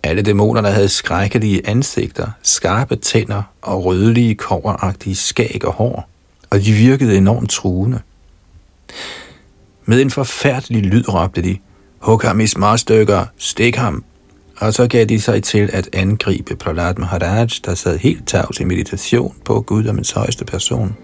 [0.04, 6.13] Alle dæmonerne havde skrækkelige ansigter, skarpe tænder og rødlige, koveragtige skæg og hår,
[6.54, 8.00] og de virkede enormt truende.
[9.86, 11.58] Med en forfærdelig lyd råbte de,
[12.00, 14.04] hug ham i småstykker, stik ham,
[14.58, 18.64] og så gav de sig til at angribe Prahlad Maharaj, der sad helt tavs i
[18.64, 20.96] meditation på Gud og højeste person.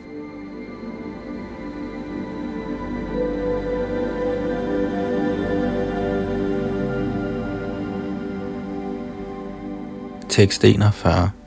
[10.30, 11.39] Tekst 41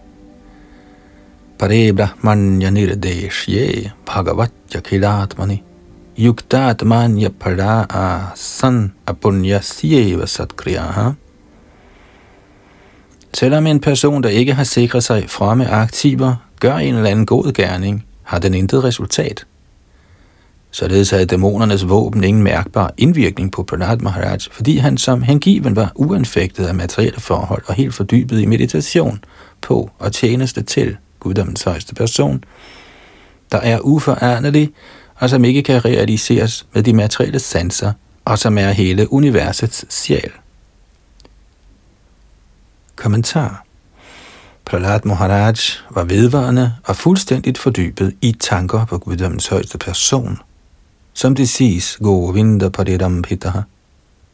[1.62, 5.62] Pare Brahmanya Nirdeshye Bhagavatya Kilatmani
[6.18, 11.12] Yuktatmanya Para San Apunyasyeva Satkriyaha
[13.33, 17.53] Selvom en person, der ikke har sikret sig fremme aktiver, gør en eller anden god
[17.53, 19.46] gerning, har den intet resultat.
[20.70, 25.92] Således havde dæmonernes våben ingen mærkbar indvirkning på Pranat Maharaj, fordi han som hengiven var
[25.94, 29.25] uanfægtet af materielle forhold og helt fordybet i meditation
[29.61, 32.44] på og tjeneste til guddommens højeste person,
[33.52, 34.72] der er uforanderlig,
[35.14, 37.92] og som ikke kan realiseres med de materielle sanser,
[38.24, 40.30] og som er hele universets sjæl.
[42.96, 43.64] Kommentar
[44.64, 45.54] Prahlad Maharaj
[45.90, 50.38] var vedvarende og fuldstændigt fordybet i tanker på guddommens højeste person.
[51.12, 53.61] Som det siges, Govinda Paridam Pitaha.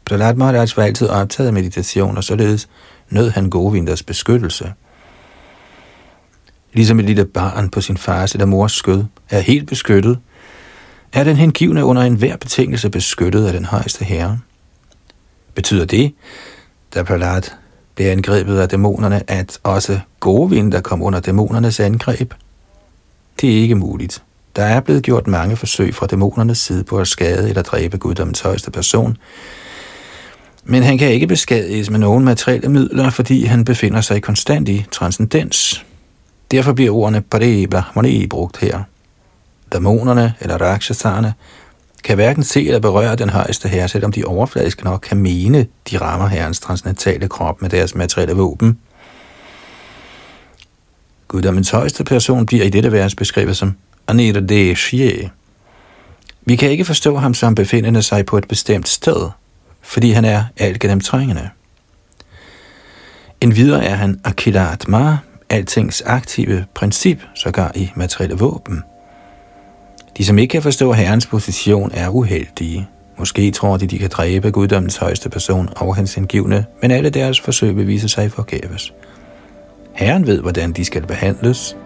[0.05, 2.69] Prahlad Maharaj var altid optaget af meditation, og således
[3.11, 4.73] nød han Govinders beskyttelse.
[6.73, 10.19] Ligesom et lille barn på sin fars eller mors skød er helt beskyttet,
[11.13, 14.39] er den hengivne under enhver betingelse beskyttet af den højeste herre.
[15.55, 16.15] Betyder det,
[16.95, 17.43] da Prahlad
[17.95, 22.35] blev angrebet af dæmonerne, at også gode Govinda kom under dæmonernes angreb?
[23.41, 24.23] Det er ikke muligt.
[24.57, 28.41] Der er blevet gjort mange forsøg fra dæmonernes side på at skade eller dræbe guddommens
[28.41, 29.17] højeste person,
[30.65, 34.69] men han kan ikke beskadiges med nogen materielle midler, fordi han befinder sig i konstant
[34.69, 35.85] i transcendens.
[36.51, 38.83] Derfor bliver ordene Pare Brahmani brugt her.
[39.73, 41.35] Dæmonerne eller rakshasarne
[42.05, 45.99] kan hverken se eller berøre den højeste herre, selvom de overfladisk nok kan mene, de
[45.99, 48.79] rammer herrens transcendentale krop med deres materielle våben.
[51.29, 55.31] Guddommens højeste person bliver i dette vers beskrevet som Anita Deshye.
[56.45, 59.31] Vi kan ikke forstå ham som befindende sig på et bestemt sted,
[59.83, 61.51] fordi han er alt gennemtrængende.
[63.41, 65.19] En videre er han Akilatma,
[65.51, 68.83] altings aktive princip, sågar i materielle våben.
[70.19, 72.89] De, som ikke kan forstå herrens position, er uheldige.
[73.19, 77.41] Måske tror de, de kan dræbe guddommens højeste person og hans indgivne, men alle deres
[77.41, 78.93] forsøg vil vise sig forgæves.
[79.95, 81.77] Herren ved, hvordan de skal behandles,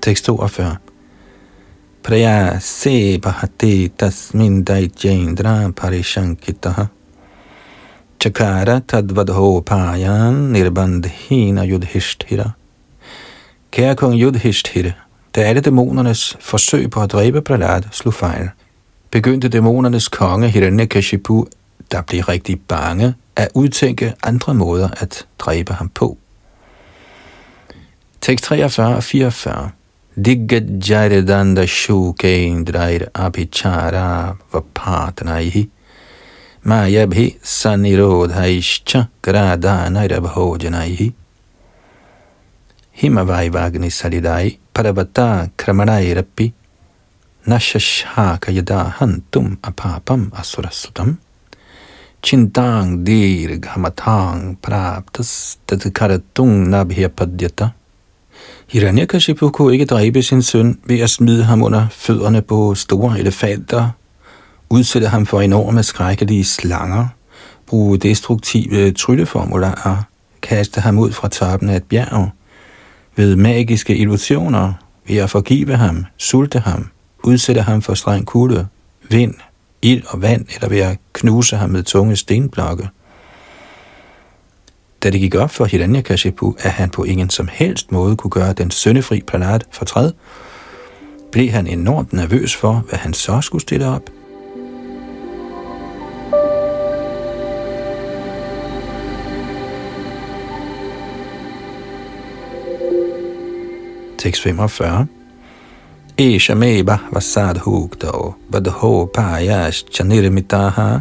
[0.00, 0.76] Tekst 42.
[2.02, 6.88] Praya se bahati tasmin daijendra parishankitaha
[8.18, 12.50] Chakara tadvadho payan nirbandhina yudhishthira.
[13.72, 14.92] Kære kong Yudhishthira,
[15.34, 18.50] da alle dæmonernes forsøg på at dræbe Prahlad slog fejl,
[19.10, 21.46] begyndte dæmonernes konge Hiranyakashipu,
[21.90, 26.18] der blev rigtig bange, at udtænke andre måder at dræbe ham på.
[28.20, 29.70] Tekst 43 og 44
[30.20, 35.62] Diggajairedanda shukendrair apichara vapatnaihi
[36.64, 39.08] mayabhi sanirodhaischa
[43.00, 46.52] Himavai vagni salidai paravata kramanairappi
[47.46, 51.16] nashashaka yada hantum apapam asurasutam
[52.20, 57.79] chintang dirghamatang praptas tatkaratung nabhyapadyata.
[58.70, 63.90] Hiranyakashipu kunne ikke dræbe sin søn ved at smide ham under fødderne på store elefanter,
[64.68, 67.06] udsætte ham for enorme skrækkelige slanger,
[67.66, 70.02] bruge destruktive trylleformularer,
[70.42, 72.30] kaste ham ud fra toppen af et bjerg,
[73.16, 74.72] ved magiske illusioner,
[75.08, 76.88] ved at forgive ham, sulte ham,
[77.22, 78.66] udsætte ham for streng kulde,
[79.10, 79.34] vind,
[79.82, 82.88] ild og vand, eller ved at knuse ham med tunge stenblokke.
[85.02, 88.52] Da det gik op for Hiranyakashipu, at han på ingen som helst måde kunne gøre
[88.52, 90.12] den søndefri planet fortræd,
[91.32, 94.10] blev han enormt nervøs for, hvad han så skulle stille op.
[104.18, 105.06] Tekst 45
[106.18, 106.54] Esha
[107.12, 110.98] vasadhugdo vadho payash chanirmitaha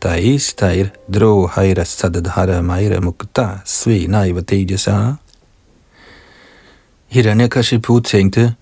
[0.00, 5.12] Taistair drohaira sadadhara maira mukta svinaiva tejasa.
[7.08, 8.54] Hiranyakashipu tænkte,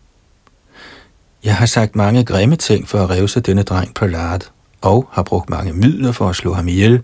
[1.45, 5.23] jeg har sagt mange grimme ting for at revse denne dreng på lart, og har
[5.23, 7.03] brugt mange midler for at slå ham ihjel.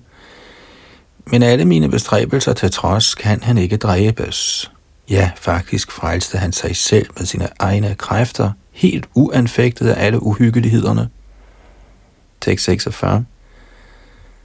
[1.27, 4.71] Men alle mine bestræbelser til trods kan han ikke dræbes.
[5.11, 11.09] Ja, faktisk frelste han sig selv med sine egne kræfter, helt uanfægtet af alle uhyggelighederne.
[12.41, 13.25] Tekst 46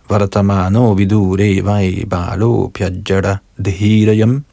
[0.09, 4.43] Vartamano vidure vai balo pyajara dhirayam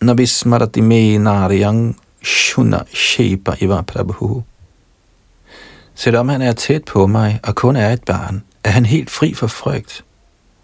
[0.00, 4.42] Nabismarati me nariyang shuna shepa iva prabhu.
[5.94, 9.34] Selvom han er tæt på mig og kun er et barn, er han helt fri
[9.34, 10.04] for frygt.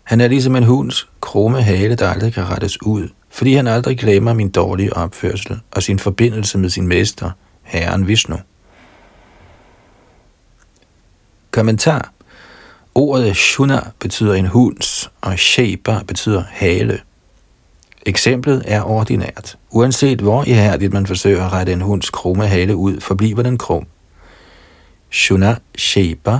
[0.02, 3.98] Han er ligesom en hunds krumme hale, der aldrig kan rettes ud, fordi han aldrig
[3.98, 7.30] glemmer min dårlige opførsel og sin forbindelse med sin mester,
[7.62, 8.36] Herren Vishnu.
[11.50, 12.12] Kommentar
[12.94, 17.00] Ordet shuna betyder en hunds, og sheba betyder hale.
[18.06, 19.58] Eksemplet er ordinært.
[19.70, 23.86] Uanset hvor ihærdigt man forsøger at rette en hunds krumme hale ud, forbliver den krum.
[25.10, 26.38] Shuna Sheba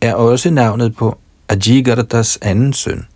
[0.00, 1.18] er også navnet på
[1.48, 3.06] Ajigardas anden søn.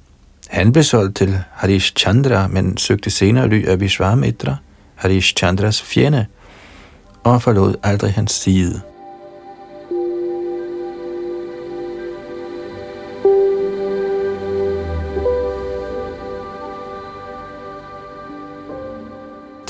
[0.49, 4.57] Han blev solgt til Harish Chandra, men søgte senere ly af Vishwamitra,
[4.95, 6.27] Harish Chandras fjende,
[7.25, 8.81] og forlod aldrig hans side.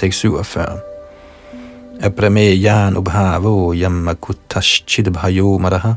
[0.00, 0.80] Tekst 47.
[2.00, 5.94] Aprameyan ubhavo yammakutaschid bhayo maraha.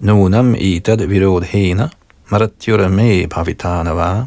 [0.00, 1.90] Nunam itad virodhena
[2.30, 4.26] maratyurame bhavitanava.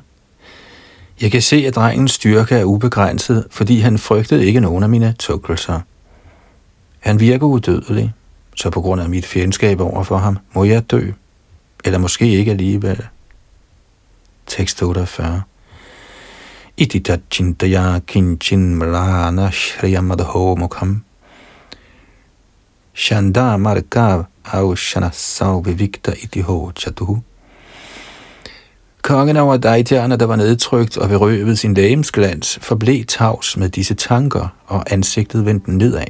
[1.21, 5.15] Jeg kan se, at drengens styrke er ubegrænset, fordi han frygtede ikke nogen af mine
[5.19, 5.79] tukkelser.
[6.99, 8.13] Han virker udødelig,
[8.55, 11.11] så på grund af mit fjendskab over for ham, må jeg dø.
[11.85, 13.05] Eller måske ikke alligevel.
[14.47, 15.41] Tekst 48
[16.77, 21.03] iti tachintaya kinchin mrana shriyamadho mukham.
[22.95, 27.23] Shanda markav aushanasav bevikta iti ho chatuhu.
[29.01, 34.47] Kongen over Daitjerne, der var nedtrykt og berøvet sin lægemsglans, forblev tavs med disse tanker,
[34.67, 36.05] og ansigtet vendte nedad.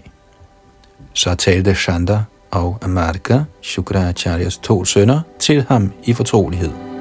[1.14, 6.93] Så talte Shanda og Amarka, Shukracharyas to sønner, til ham i fortrolighed.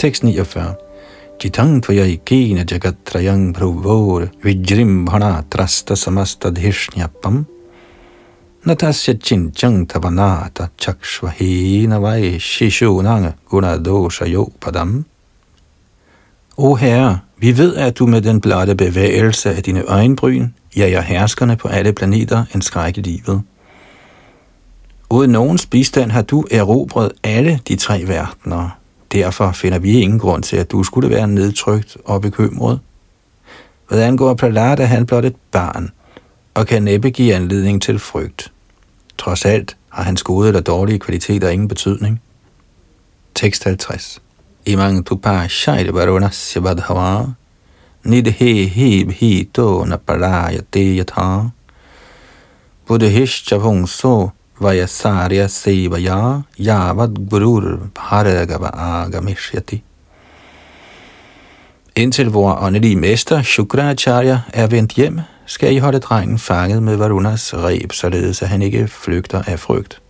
[0.00, 0.76] Tekst 49.
[1.44, 7.44] Jitang tvayakena jagatrayang bhruvor vijrimbhana trasta samasta dhishnyapam
[8.64, 15.04] natasya chinchang tavanata chakshvahina vai shishunang gunadosha yopadam.
[16.56, 21.56] O Herre, vi ved, at du med den blotte bevægelse af dine øjenbryn jager herskerne
[21.56, 23.42] på alle planeter en skræk i livet.
[25.10, 28.79] Uden nogens bistand har du erobret alle de tre verdener,
[29.12, 32.80] Derfor finder vi ingen grund til, at du skulle være nedtrykt og bekymret.
[33.88, 35.90] Hvad angår Prahlad, er han blot et barn,
[36.54, 38.52] og kan næppe give anledning til frygt.
[39.18, 42.20] Trods alt har hans gode eller dårlige kvaliteter ingen betydning.
[43.34, 44.22] Tekst 50
[44.66, 47.26] Imang tupa shaira varunasya badhava
[48.04, 51.50] nidhe he bhito napalaya deyatha
[52.86, 54.30] buddhishcha so
[54.60, 59.82] vayasarya sevaya yavad gurur bharagava agamishyati
[61.96, 67.54] Indtil vor åndelige mester, Shukracharya, er vendt hjem, skal I holde drengen fanget med Varunas
[67.54, 70.00] reb, således at han ikke flygter af frygt.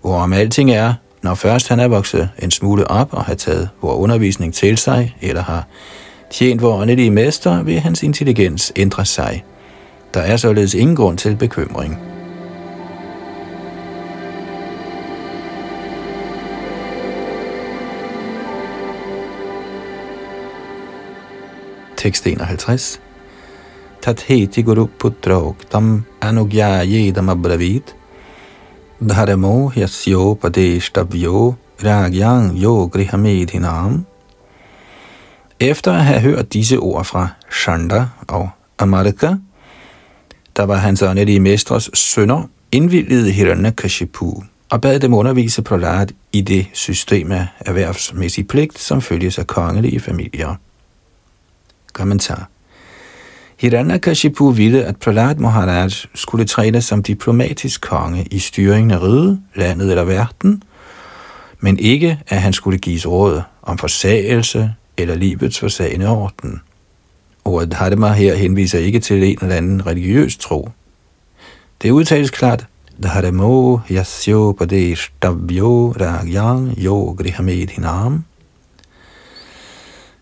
[0.00, 3.94] Hvorom alting er, når først han er vokset en smule op og har taget vor
[3.94, 5.66] undervisning til sig, eller har
[6.30, 9.44] tjent vor åndelige mester, vil hans intelligens ændre sig.
[10.14, 12.19] Der er således ingen grund til bekymring.
[22.00, 23.00] Tekst 51
[24.00, 27.94] Tatheti Guru Putra Uktam Anugya Yedam Abravit
[29.00, 34.06] Dharamo Yasyo Padeshtabhyo Ragyang Yo Grihamedhinam.
[35.60, 38.48] Efter at have hørt disse ord fra Shanda og
[38.78, 39.34] Amarika,
[40.56, 46.66] der var hans åndelige mestres sønner, indvildede Hiranyakashipu og bad dem undervise Prahlad i det
[46.72, 50.56] system af erhvervsmæssig pligt, som følges af kongelige familier.
[51.92, 52.48] Kommentar
[53.60, 59.90] Hiranyakashipu ville, at Prahlad Maharaj skulle træne som diplomatisk konge i styringen af riget, landet
[59.90, 60.62] eller verden,
[61.60, 66.60] men ikke, at han skulle gives råd om forsagelse eller livets forsagende orden.
[67.44, 70.70] Ordet Dharma her henviser ikke til en eller anden religiøs tro.
[71.82, 72.66] Det udtales klart,
[73.02, 78.24] Dharmo yasyo padesh tabyo ragyang yo grihamedhinam.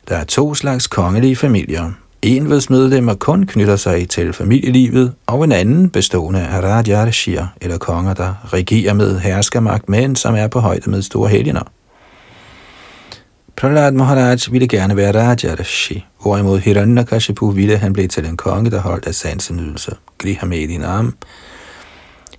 [0.08, 1.90] Der er to slags kongelige familier,
[2.22, 7.78] en hvis medlemmer kun knytter sig til familielivet, og en anden bestående af Rajarshir, eller
[7.78, 11.62] konger, der regerer med herskermagt, men som er på højde med store helgener.
[13.56, 18.80] Prahlad Maharaj ville gerne være Rajarashi, hvorimod Hiranyakashipu ville han blev til en konge, der
[18.80, 21.14] holdt af sansenydelse, Grihamedinam.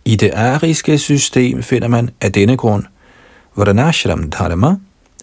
[0.06, 2.84] I det ariske system finder man af denne grund
[3.56, 4.76] Varanashram Dharma,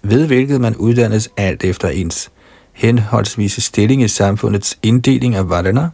[0.03, 2.31] ved hvilket man uddannes alt efter ens
[2.77, 5.89] henholdsvis stilling i samfundets inddeling af varna,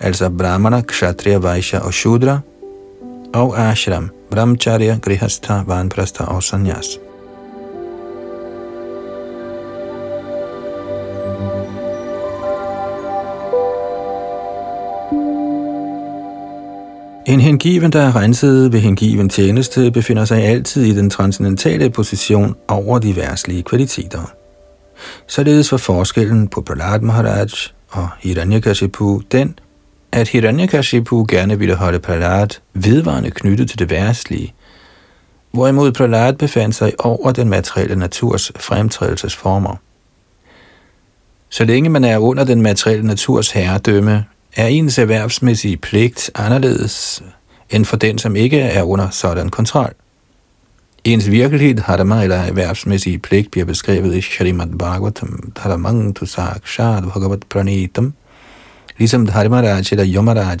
[0.00, 2.38] altså brahmana, kshatriya, vaishya og shudra,
[3.34, 6.98] og ashram, brahmacharya, grihastha, vanprastha og sanyas.
[17.26, 22.54] En hengiven, der er renset ved hengiven tjeneste, befinder sig altid i den transcendentale position
[22.68, 24.45] over de værtslige kvaliteter.
[25.26, 27.48] Således var forskellen på Prahlad Maharaj
[27.90, 29.58] og Hiranyakashipu den,
[30.12, 34.54] at Hiranyakashipu gerne ville holde Prahlad vedvarende knyttet til det værtslige,
[35.52, 39.76] hvorimod Prahlad befandt sig over den materielle naturs fremtrædelsesformer.
[41.48, 44.24] Så længe man er under den materielle naturs herredømme,
[44.56, 47.22] er ens erhvervsmæssige pligt anderledes
[47.70, 49.94] end for den, som ikke er under sådan kontrol.
[51.06, 57.44] Ens virkelighed, dharma eller erhvervsmæssige pligt, bliver beskrevet i Shrimad Bhagavatam, dharamang tu sakshat bhagavat
[57.48, 58.14] pranitam,
[58.98, 60.58] ligesom Dharmaraj eller Yomaraj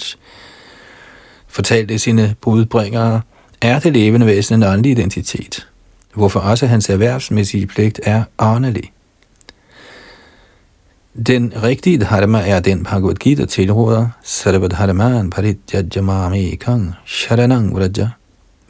[1.48, 3.20] fortalte sine budbringere,
[3.60, 5.68] er det levende væsen en åndelig identitet,
[6.14, 8.92] hvorfor også hans erhvervsmæssige pligt er åndelig.
[11.26, 18.08] Den rigtige dharma er den Bhagavad Gita tilråder, Sarvadharman paritjajamami kang sharanang vraja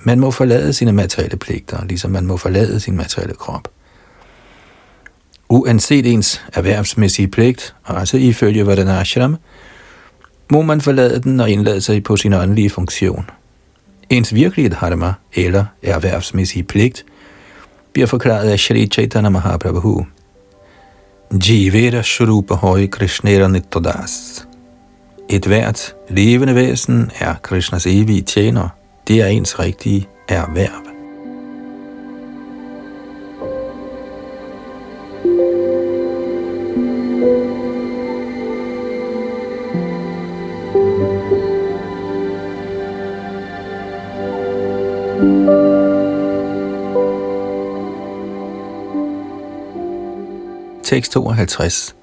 [0.06, 3.68] man må forlade sine materielle pligter, ligesom man må forlade sin materielle krop.
[5.48, 9.36] Uanset ens erhvervsmæssige pligt, altså ifølge Vadanashram,
[10.52, 13.30] må man forlade den og indlade sig på sin åndelige funktion.
[14.10, 17.04] Ens virkelige dharma, eller erhvervsmæssige pligt,
[17.92, 20.06] bliver forklaret af Shri Chaitanya Mahaprabhu.
[21.48, 24.46] Jivera Shrupa Hoi Krishnera Nittodas.
[25.30, 28.68] Et hvert levende væsen er Krishnas evige tjener,
[29.08, 30.82] det er ens rigtige erhverv.
[50.82, 51.94] Tekst 52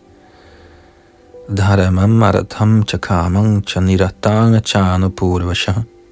[1.49, 6.02] Dharamam maratham chakamang chaniratanga chanupurvasha prahrada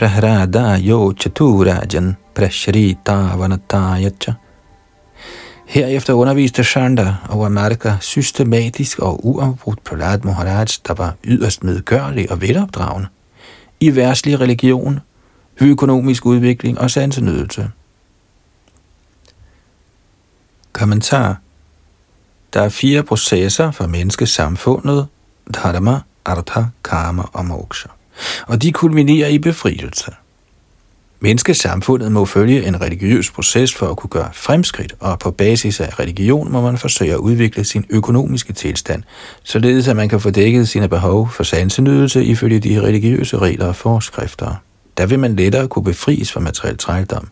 [0.00, 4.34] yo chaturajan prashrita vanatayacha
[5.66, 12.40] Herefter underviste Shanda og Amarka systematisk og uafbrudt Prahlad Maharaj, der var yderst medgørlig og
[12.40, 13.08] velopdragende,
[13.80, 15.00] i værslig religion,
[15.60, 17.70] økonomisk udvikling og sansenydelse.
[20.72, 21.36] Kommentar.
[22.54, 25.06] Der er fire processer for menneskesamfundet,
[25.54, 27.88] dharma, artha, karma og moksha,
[28.46, 30.12] og de kulminerer i befrielse–
[31.20, 35.98] Menneskesamfundet må følge en religiøs proces for at kunne gøre fremskridt, og på basis af
[35.98, 39.02] religion må man forsøge at udvikle sin økonomiske tilstand,
[39.42, 43.76] således at man kan få dækket sine behov for sansenydelse ifølge de religiøse regler og
[43.76, 44.54] forskrifter.
[44.96, 47.28] Der vil man lettere kunne befries fra materiel trældom.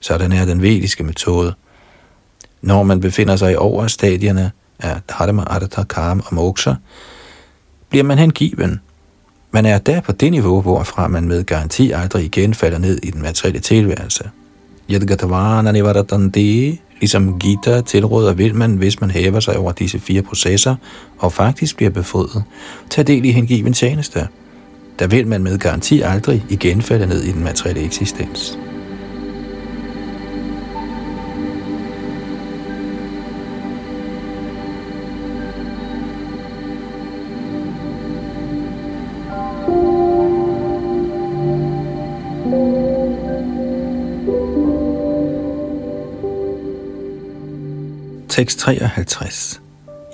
[0.00, 1.54] Sådan er den vediske metode.
[2.62, 6.74] Når man befinder sig i over stadierne af Dharma, Artha, Karma og Moksha,
[7.88, 8.80] bliver man hengiven,
[9.50, 13.10] man er der på det niveau, hvorfra man med garanti aldrig igen falder ned i
[13.10, 14.30] den materielle tilværelse.
[14.90, 20.76] Yadgatavana nivaratande, ligesom Gita tilråder, vil man, hvis man hæver sig over disse fire processer
[21.18, 22.44] og faktisk bliver befriet,
[22.90, 24.28] tage del i hengiven tjeneste.
[24.98, 28.58] Der vil man med garanti aldrig igen falde ned i den materielle eksistens.
[48.30, 49.60] Tekst 53.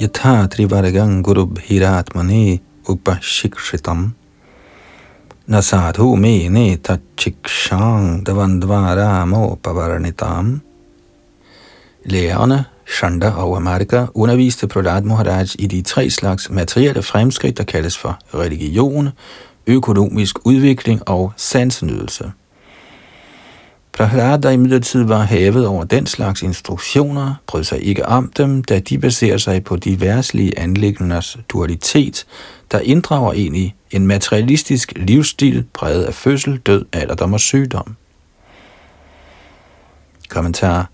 [0.00, 4.14] Yatha trivargang guru bhiratmane upashikshitam
[5.46, 9.26] nasadhu me ne tachikshang davandvara
[9.62, 10.62] pavarnitam.
[12.06, 17.98] Lærerne, Shanda og Amarika, underviste Prahlad Maharaj i de tre slags materielle fremskridt, der kaldes
[17.98, 19.08] for religion,
[19.66, 22.32] økonomisk udvikling og sansenydelse.
[23.96, 28.78] Prahlad, der imidlertid var havet over den slags instruktioner, brød sig ikke om dem, da
[28.78, 32.26] de baserer sig på de værtslige anlæggenders dualitet,
[32.72, 37.96] der inddrager en i en materialistisk livsstil præget af fødsel, død, alderdom og sygdom.
[40.28, 40.90] Kommentar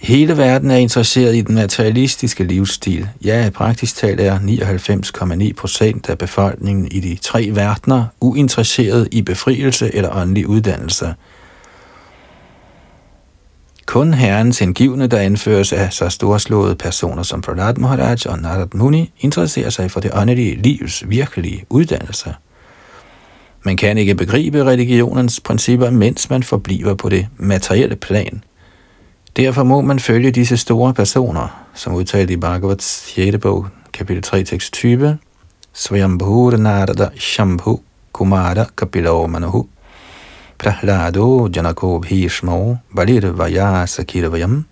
[0.00, 3.08] Hele verden er interesseret i den materialistiske livsstil.
[3.24, 9.94] Ja, praktisk talt er 99,9 procent af befolkningen i de tre verdener uinteresseret i befrielse
[9.94, 11.14] eller åndelig uddannelse–
[13.92, 19.12] kun herrens hengivne, der anføres af så storslåede personer som Prahlad Maharaj og Narad Muni,
[19.20, 22.34] interesserer sig for det åndelige livs virkelige uddannelse.
[23.62, 28.44] Man kan ikke begribe religionens principper, mens man forbliver på det materielle plan.
[29.36, 33.38] Derfor må man følge disse store personer, som udtalt i Bhagavats 6.
[33.38, 35.18] bog, kapitel 3, tekst 20,
[35.72, 37.80] Svayambhur Narada Shambhu
[38.12, 39.66] Kumara Kapilao Manahu
[40.62, 44.64] Prahlado Janako Bhishmo Balirvaya Sakirvayam.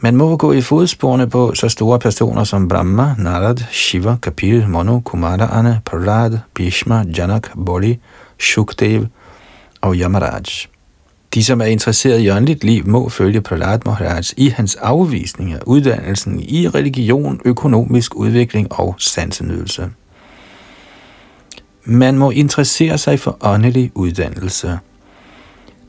[0.00, 5.00] Man må gå i fodsporene på så store personer som Brahma, Narad, Shiva, Kapil, Manu,
[5.00, 7.98] Kumara, Ane, Prahlad, Bhishma, Janak, Boli,
[8.38, 9.06] Shukdev
[9.80, 10.66] og Yamaraj.
[11.34, 15.60] De, som er interesseret i åndeligt liv, må følge Prahlad Maharaj i hans afvisning af
[15.66, 19.90] uddannelsen i religion, økonomisk udvikling og sansenydelse.
[21.84, 24.78] Man må interessere sig for åndelig uddannelse.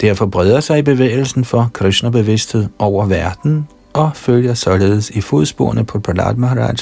[0.02, 6.36] Derfor breder sig bevægelsen for Krishna-bevidsthed over verden og følger således i fodsporene på Prahlad
[6.36, 6.76] Maharaj,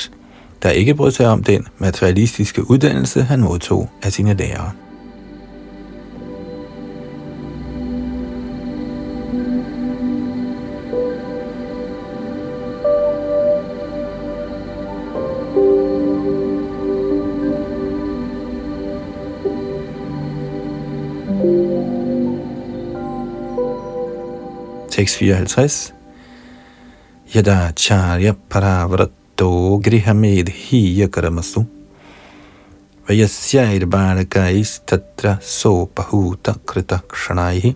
[0.63, 4.71] der ikke brød sig om den materialistiske uddannelse, han modtog af sine lærere.
[25.09, 25.93] Tekst 54.
[27.33, 31.65] Yada charya paravrato grihamed hiya karamasu.
[33.07, 37.75] Vayasyair barakais tatra sopahuta kritakshanaihi.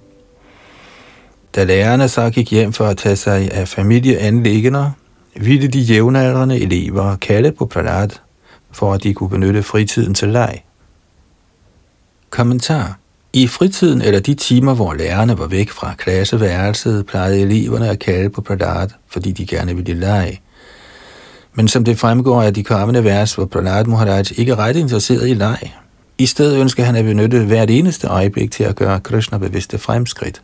[1.55, 4.91] Da lærerne så gik hjem for at tage sig af familieanlæggende,
[5.35, 8.21] ville de jævnaldrende elever kalde på Pralat,
[8.71, 10.63] for at de kunne benytte fritiden til leg.
[12.29, 13.02] Kommentar
[13.33, 18.29] i fritiden eller de timer, hvor lærerne var væk fra klasseværelset, plejede eleverne at kalde
[18.29, 20.41] på Pradat, fordi de gerne ville lege.
[21.53, 25.33] Men som det fremgår af de kommende vers, var Pradat Maharaj ikke ret interesseret i
[25.33, 25.73] leg.
[26.17, 30.41] I stedet ønsker han at benytte hvert eneste øjeblik til at gøre Krishna bevidste fremskridt.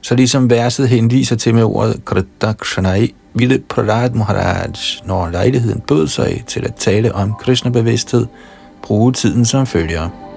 [0.00, 4.70] Så ligesom verset henviser til med ordet Kritakshanai, ville Pradat Maharaj,
[5.04, 8.26] når lejligheden bød sig til at tale om Krishna bevidsthed,
[8.82, 10.31] bruge tiden som følger.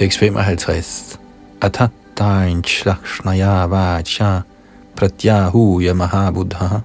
[0.00, 1.18] Tekst 55.
[1.60, 4.42] Atatain shlakshnaya vacha
[4.96, 6.82] pratyahuya mahabuddha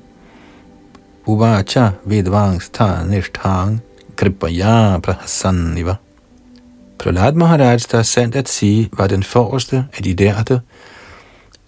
[1.25, 3.79] uvacha vidvangsta nishtang
[4.17, 5.95] kripaya prahasanniva.
[6.97, 10.61] Prahlad Maharaj, der er sandt at sige, var den forreste af de lærte,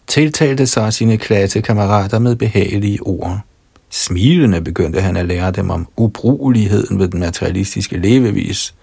[0.07, 3.39] tiltalte sig sine klassekammerater med behagelige ord.
[3.89, 8.73] Smilende begyndte han at lære dem om ubrugeligheden ved den materialistiske levevis.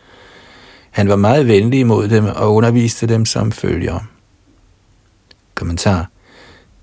[0.94, 3.98] Han var meget venlig imod dem og underviste dem som følger.
[5.54, 6.10] Kommentar.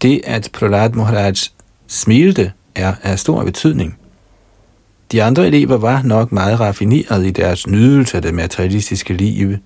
[0.02, 1.34] Det, at Prahlad Maharaj
[1.88, 3.98] smilte, er af stor betydning.
[5.12, 9.58] De andre elever var nok meget raffinerede i deres nydelse af det materialistiske liv,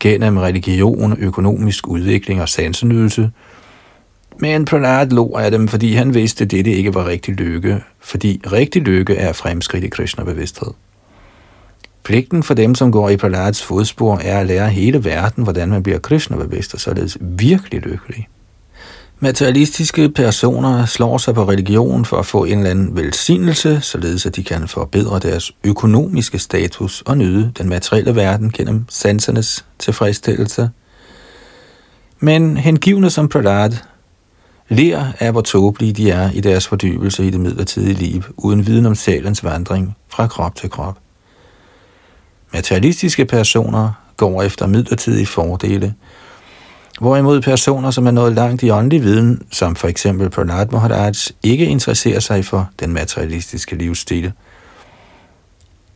[0.00, 3.30] gennem religion, økonomisk udvikling og sansenydelse,
[4.38, 8.40] men Prahlad lå af dem, fordi han vidste, at dette ikke var rigtig lykke, fordi
[8.52, 10.70] rigtig lykke er fremskridt i Krishna-bevidsthed.
[12.02, 15.82] Pligten for dem, som går i Prahlads fodspor, er at lære hele verden, hvordan man
[15.82, 18.28] bliver Krishna-bevidst og således virkelig lykkelig.
[19.22, 24.36] Materialistiske personer slår sig på religion for at få en eller anden velsignelse, således at
[24.36, 30.70] de kan forbedre deres økonomiske status og nyde den materielle verden gennem sansernes tilfredsstillelse.
[32.20, 33.72] Men hengivne som Prahlad
[34.68, 38.86] lærer af, hvor tåbelige de er i deres fordybelse i det midlertidige liv, uden viden
[38.86, 40.98] om salens vandring fra krop til krop.
[42.52, 45.94] Materialistiske personer går efter midlertidige fordele,
[47.00, 51.66] hvorimod personer, som er nået langt i åndelig viden, som for eksempel Prahlad Maharaj, ikke
[51.66, 54.32] interesserer sig for den materialistiske livsstil.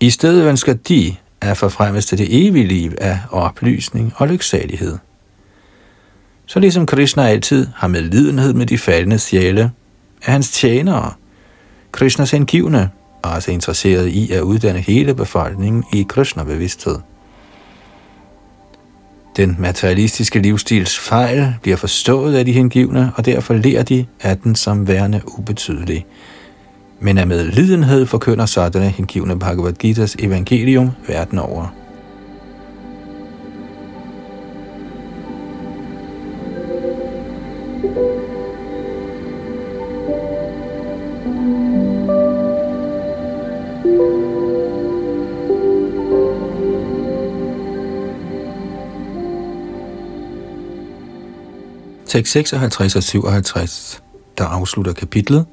[0.01, 4.99] I stedet ønsker de at forfremmes til det evige liv af oplysning og lyksalighed.
[6.47, 9.71] Så ligesom Krishna altid har medlidenhed med de faldende sjæle,
[10.23, 11.13] er hans tjenere,
[11.93, 12.91] Krishnas hengivne,
[13.29, 16.99] også interesseret i at uddanne hele befolkningen i Krishna-bevidsthed.
[19.37, 24.55] Den materialistiske livsstils fejl bliver forstået af de hengivne, og derfor lærer de af den
[24.55, 26.07] som værende ubetydelig.
[27.01, 31.84] Men af med lidenhed forkynder sådanne hengivne Bhagavad Gita's evangelium verden over.
[52.23, 54.03] 56 og 57,
[54.39, 55.47] der afslutter kapitlet.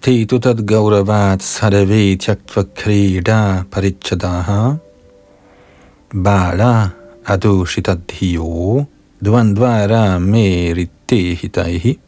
[0.00, 4.76] Tetu tad gauravat sarve tyaktva krida parichadaha
[6.14, 6.90] bala
[7.26, 8.86] adushitadhiyo
[9.20, 11.98] dvandvara merite hitaihi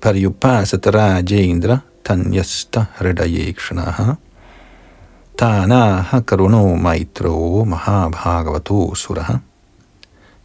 [0.00, 4.16] paryupasat rajendra tanyasta hridayekshanaha
[5.36, 9.49] tanaha karuno maitro mahabhagavato suraha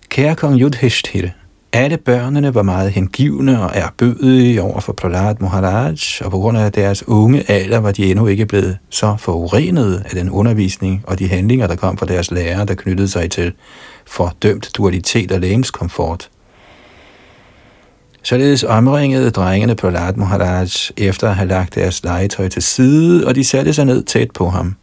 [0.09, 1.29] Kære kong Yudhishthira,
[1.73, 6.71] alle børnene var meget hengivne og erbødige over for Prahlad Maharaj, og på grund af
[6.71, 11.27] deres unge alder var de endnu ikke blevet så forurenet af den undervisning og de
[11.27, 13.53] handlinger, der kom fra deres lærere, der knyttede sig til
[14.05, 16.29] fordømt dualitet og lægemskomfort.
[18.23, 23.43] Således omringede drengene Prahlad Maharaj efter at have lagt deres legetøj til side, og de
[23.43, 24.75] satte sig ned tæt på ham.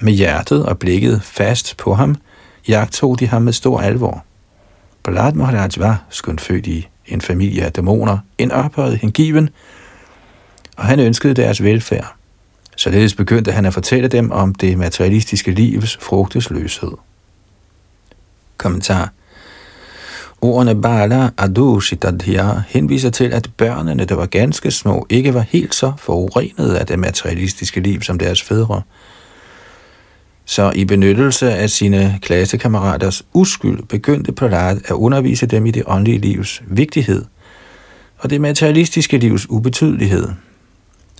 [0.00, 2.16] Med hjertet og blikket fast på ham–
[2.68, 4.24] jagtog de ham med stor alvor.
[5.04, 9.48] Prahlad Maharaj var skønt født i en familie af dæmoner, en ophøjet hengiven,
[10.76, 12.14] og han ønskede deres velfærd.
[12.76, 16.92] Således begyndte han at fortælle dem om det materialistiske livs frugtesløshed.
[18.56, 19.10] Kommentar
[20.40, 25.92] Ordene Bala Adushitadhya henviser til, at børnene, der var ganske små, ikke var helt så
[25.98, 28.82] forurenet af det materialistiske liv som deres fædre–
[30.44, 36.18] så i benyttelse af sine klassekammeraters uskyld begyndte Prahlad at undervise dem i det åndelige
[36.18, 37.24] livs vigtighed
[38.18, 40.28] og det materialistiske livs ubetydelighed.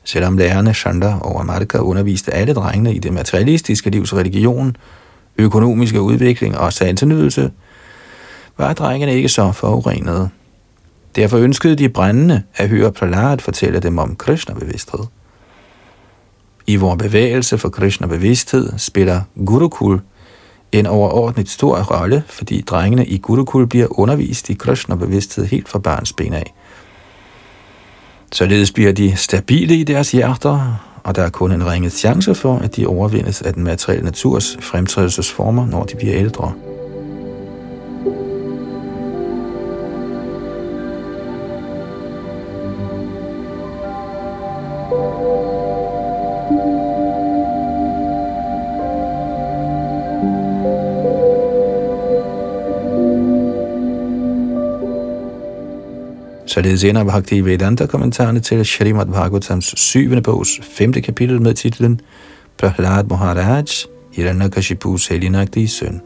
[0.04, 4.76] Selvom lærerne Chandra og Amarka underviste alle drengene i det materialistiske livs religion,
[5.38, 7.50] økonomiske udvikling og sansenydelse,
[8.58, 10.28] var drengene ikke så forurenede.
[11.16, 15.00] Derfor ønskede de brændende at høre Prahlad fortælle dem om Krishna-bevidsthed.
[16.66, 20.00] I vores bevægelse for Krishna bevidsthed spiller Gurukul
[20.72, 25.78] en overordnet stor rolle, fordi drengene i Gurukul bliver undervist i Krishna bevidsthed helt fra
[25.78, 26.54] barns ben af.
[28.32, 32.58] Således bliver de stabile i deres hjerter, og der er kun en ringe chance for,
[32.58, 36.52] at de overvindes af den materielle naturs fremtrædelsesformer, når de bliver ældre.
[56.52, 60.22] Således ender Bhakti Vedanta kommentarerne til Shrimad Bhagavatams 7.
[60.22, 60.92] bogs 5.
[60.92, 62.00] kapitel med titlen
[62.58, 63.64] Prahlad Maharaj,
[64.12, 66.00] Hiranyakashipus helgenagtige søn.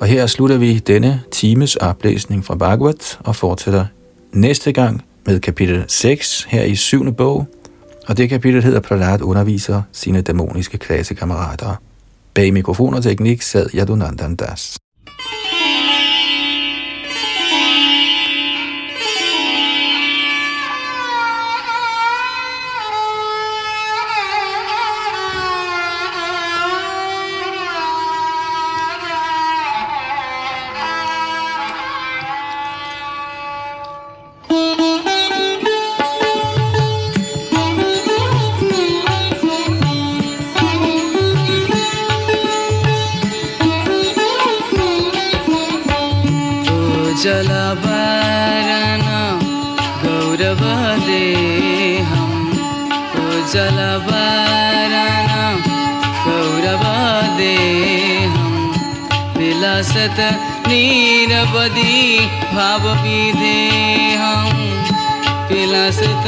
[0.00, 3.86] Og her slutter vi denne times oplæsning fra Bhagavat og fortsætter
[4.32, 7.14] næste gang med kapitel 6 her i 7.
[7.14, 7.46] bog,
[8.06, 11.74] og det kapitel hedder Prahlad underviser sine dæmoniske klassekammerater.
[12.34, 14.78] Bag mikrofon og teknik sad Yadunandan Das.
[60.08, 62.20] विलसत नीरवदी
[62.52, 64.46] भावविदेहं।
[65.48, 66.26] विलसत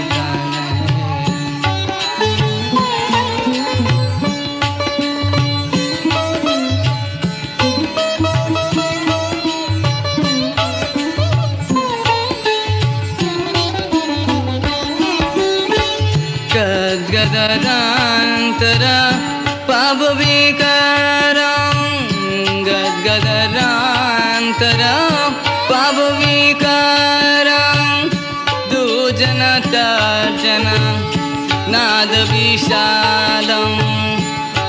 [32.60, 33.72] नादविशालं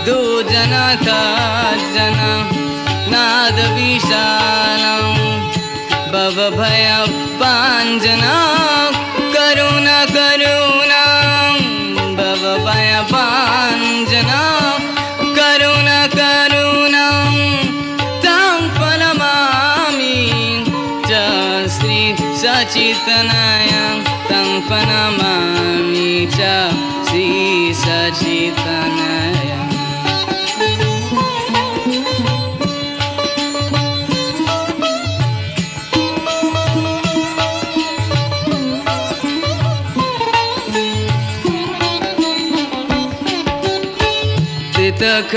[0.05, 1.09] दुजनतर्जन
[3.13, 5.03] नादविशालं
[6.13, 7.15] भवभयपाञ्जना
[9.35, 11.03] करुण करुणा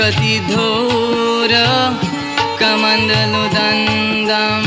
[0.05, 1.51] कतिधोर
[2.59, 4.65] कमण्डलुदन्दं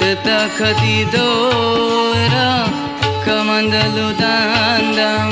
[0.00, 1.54] ततखतिधोर
[3.26, 5.30] कमण्डलुदन्दं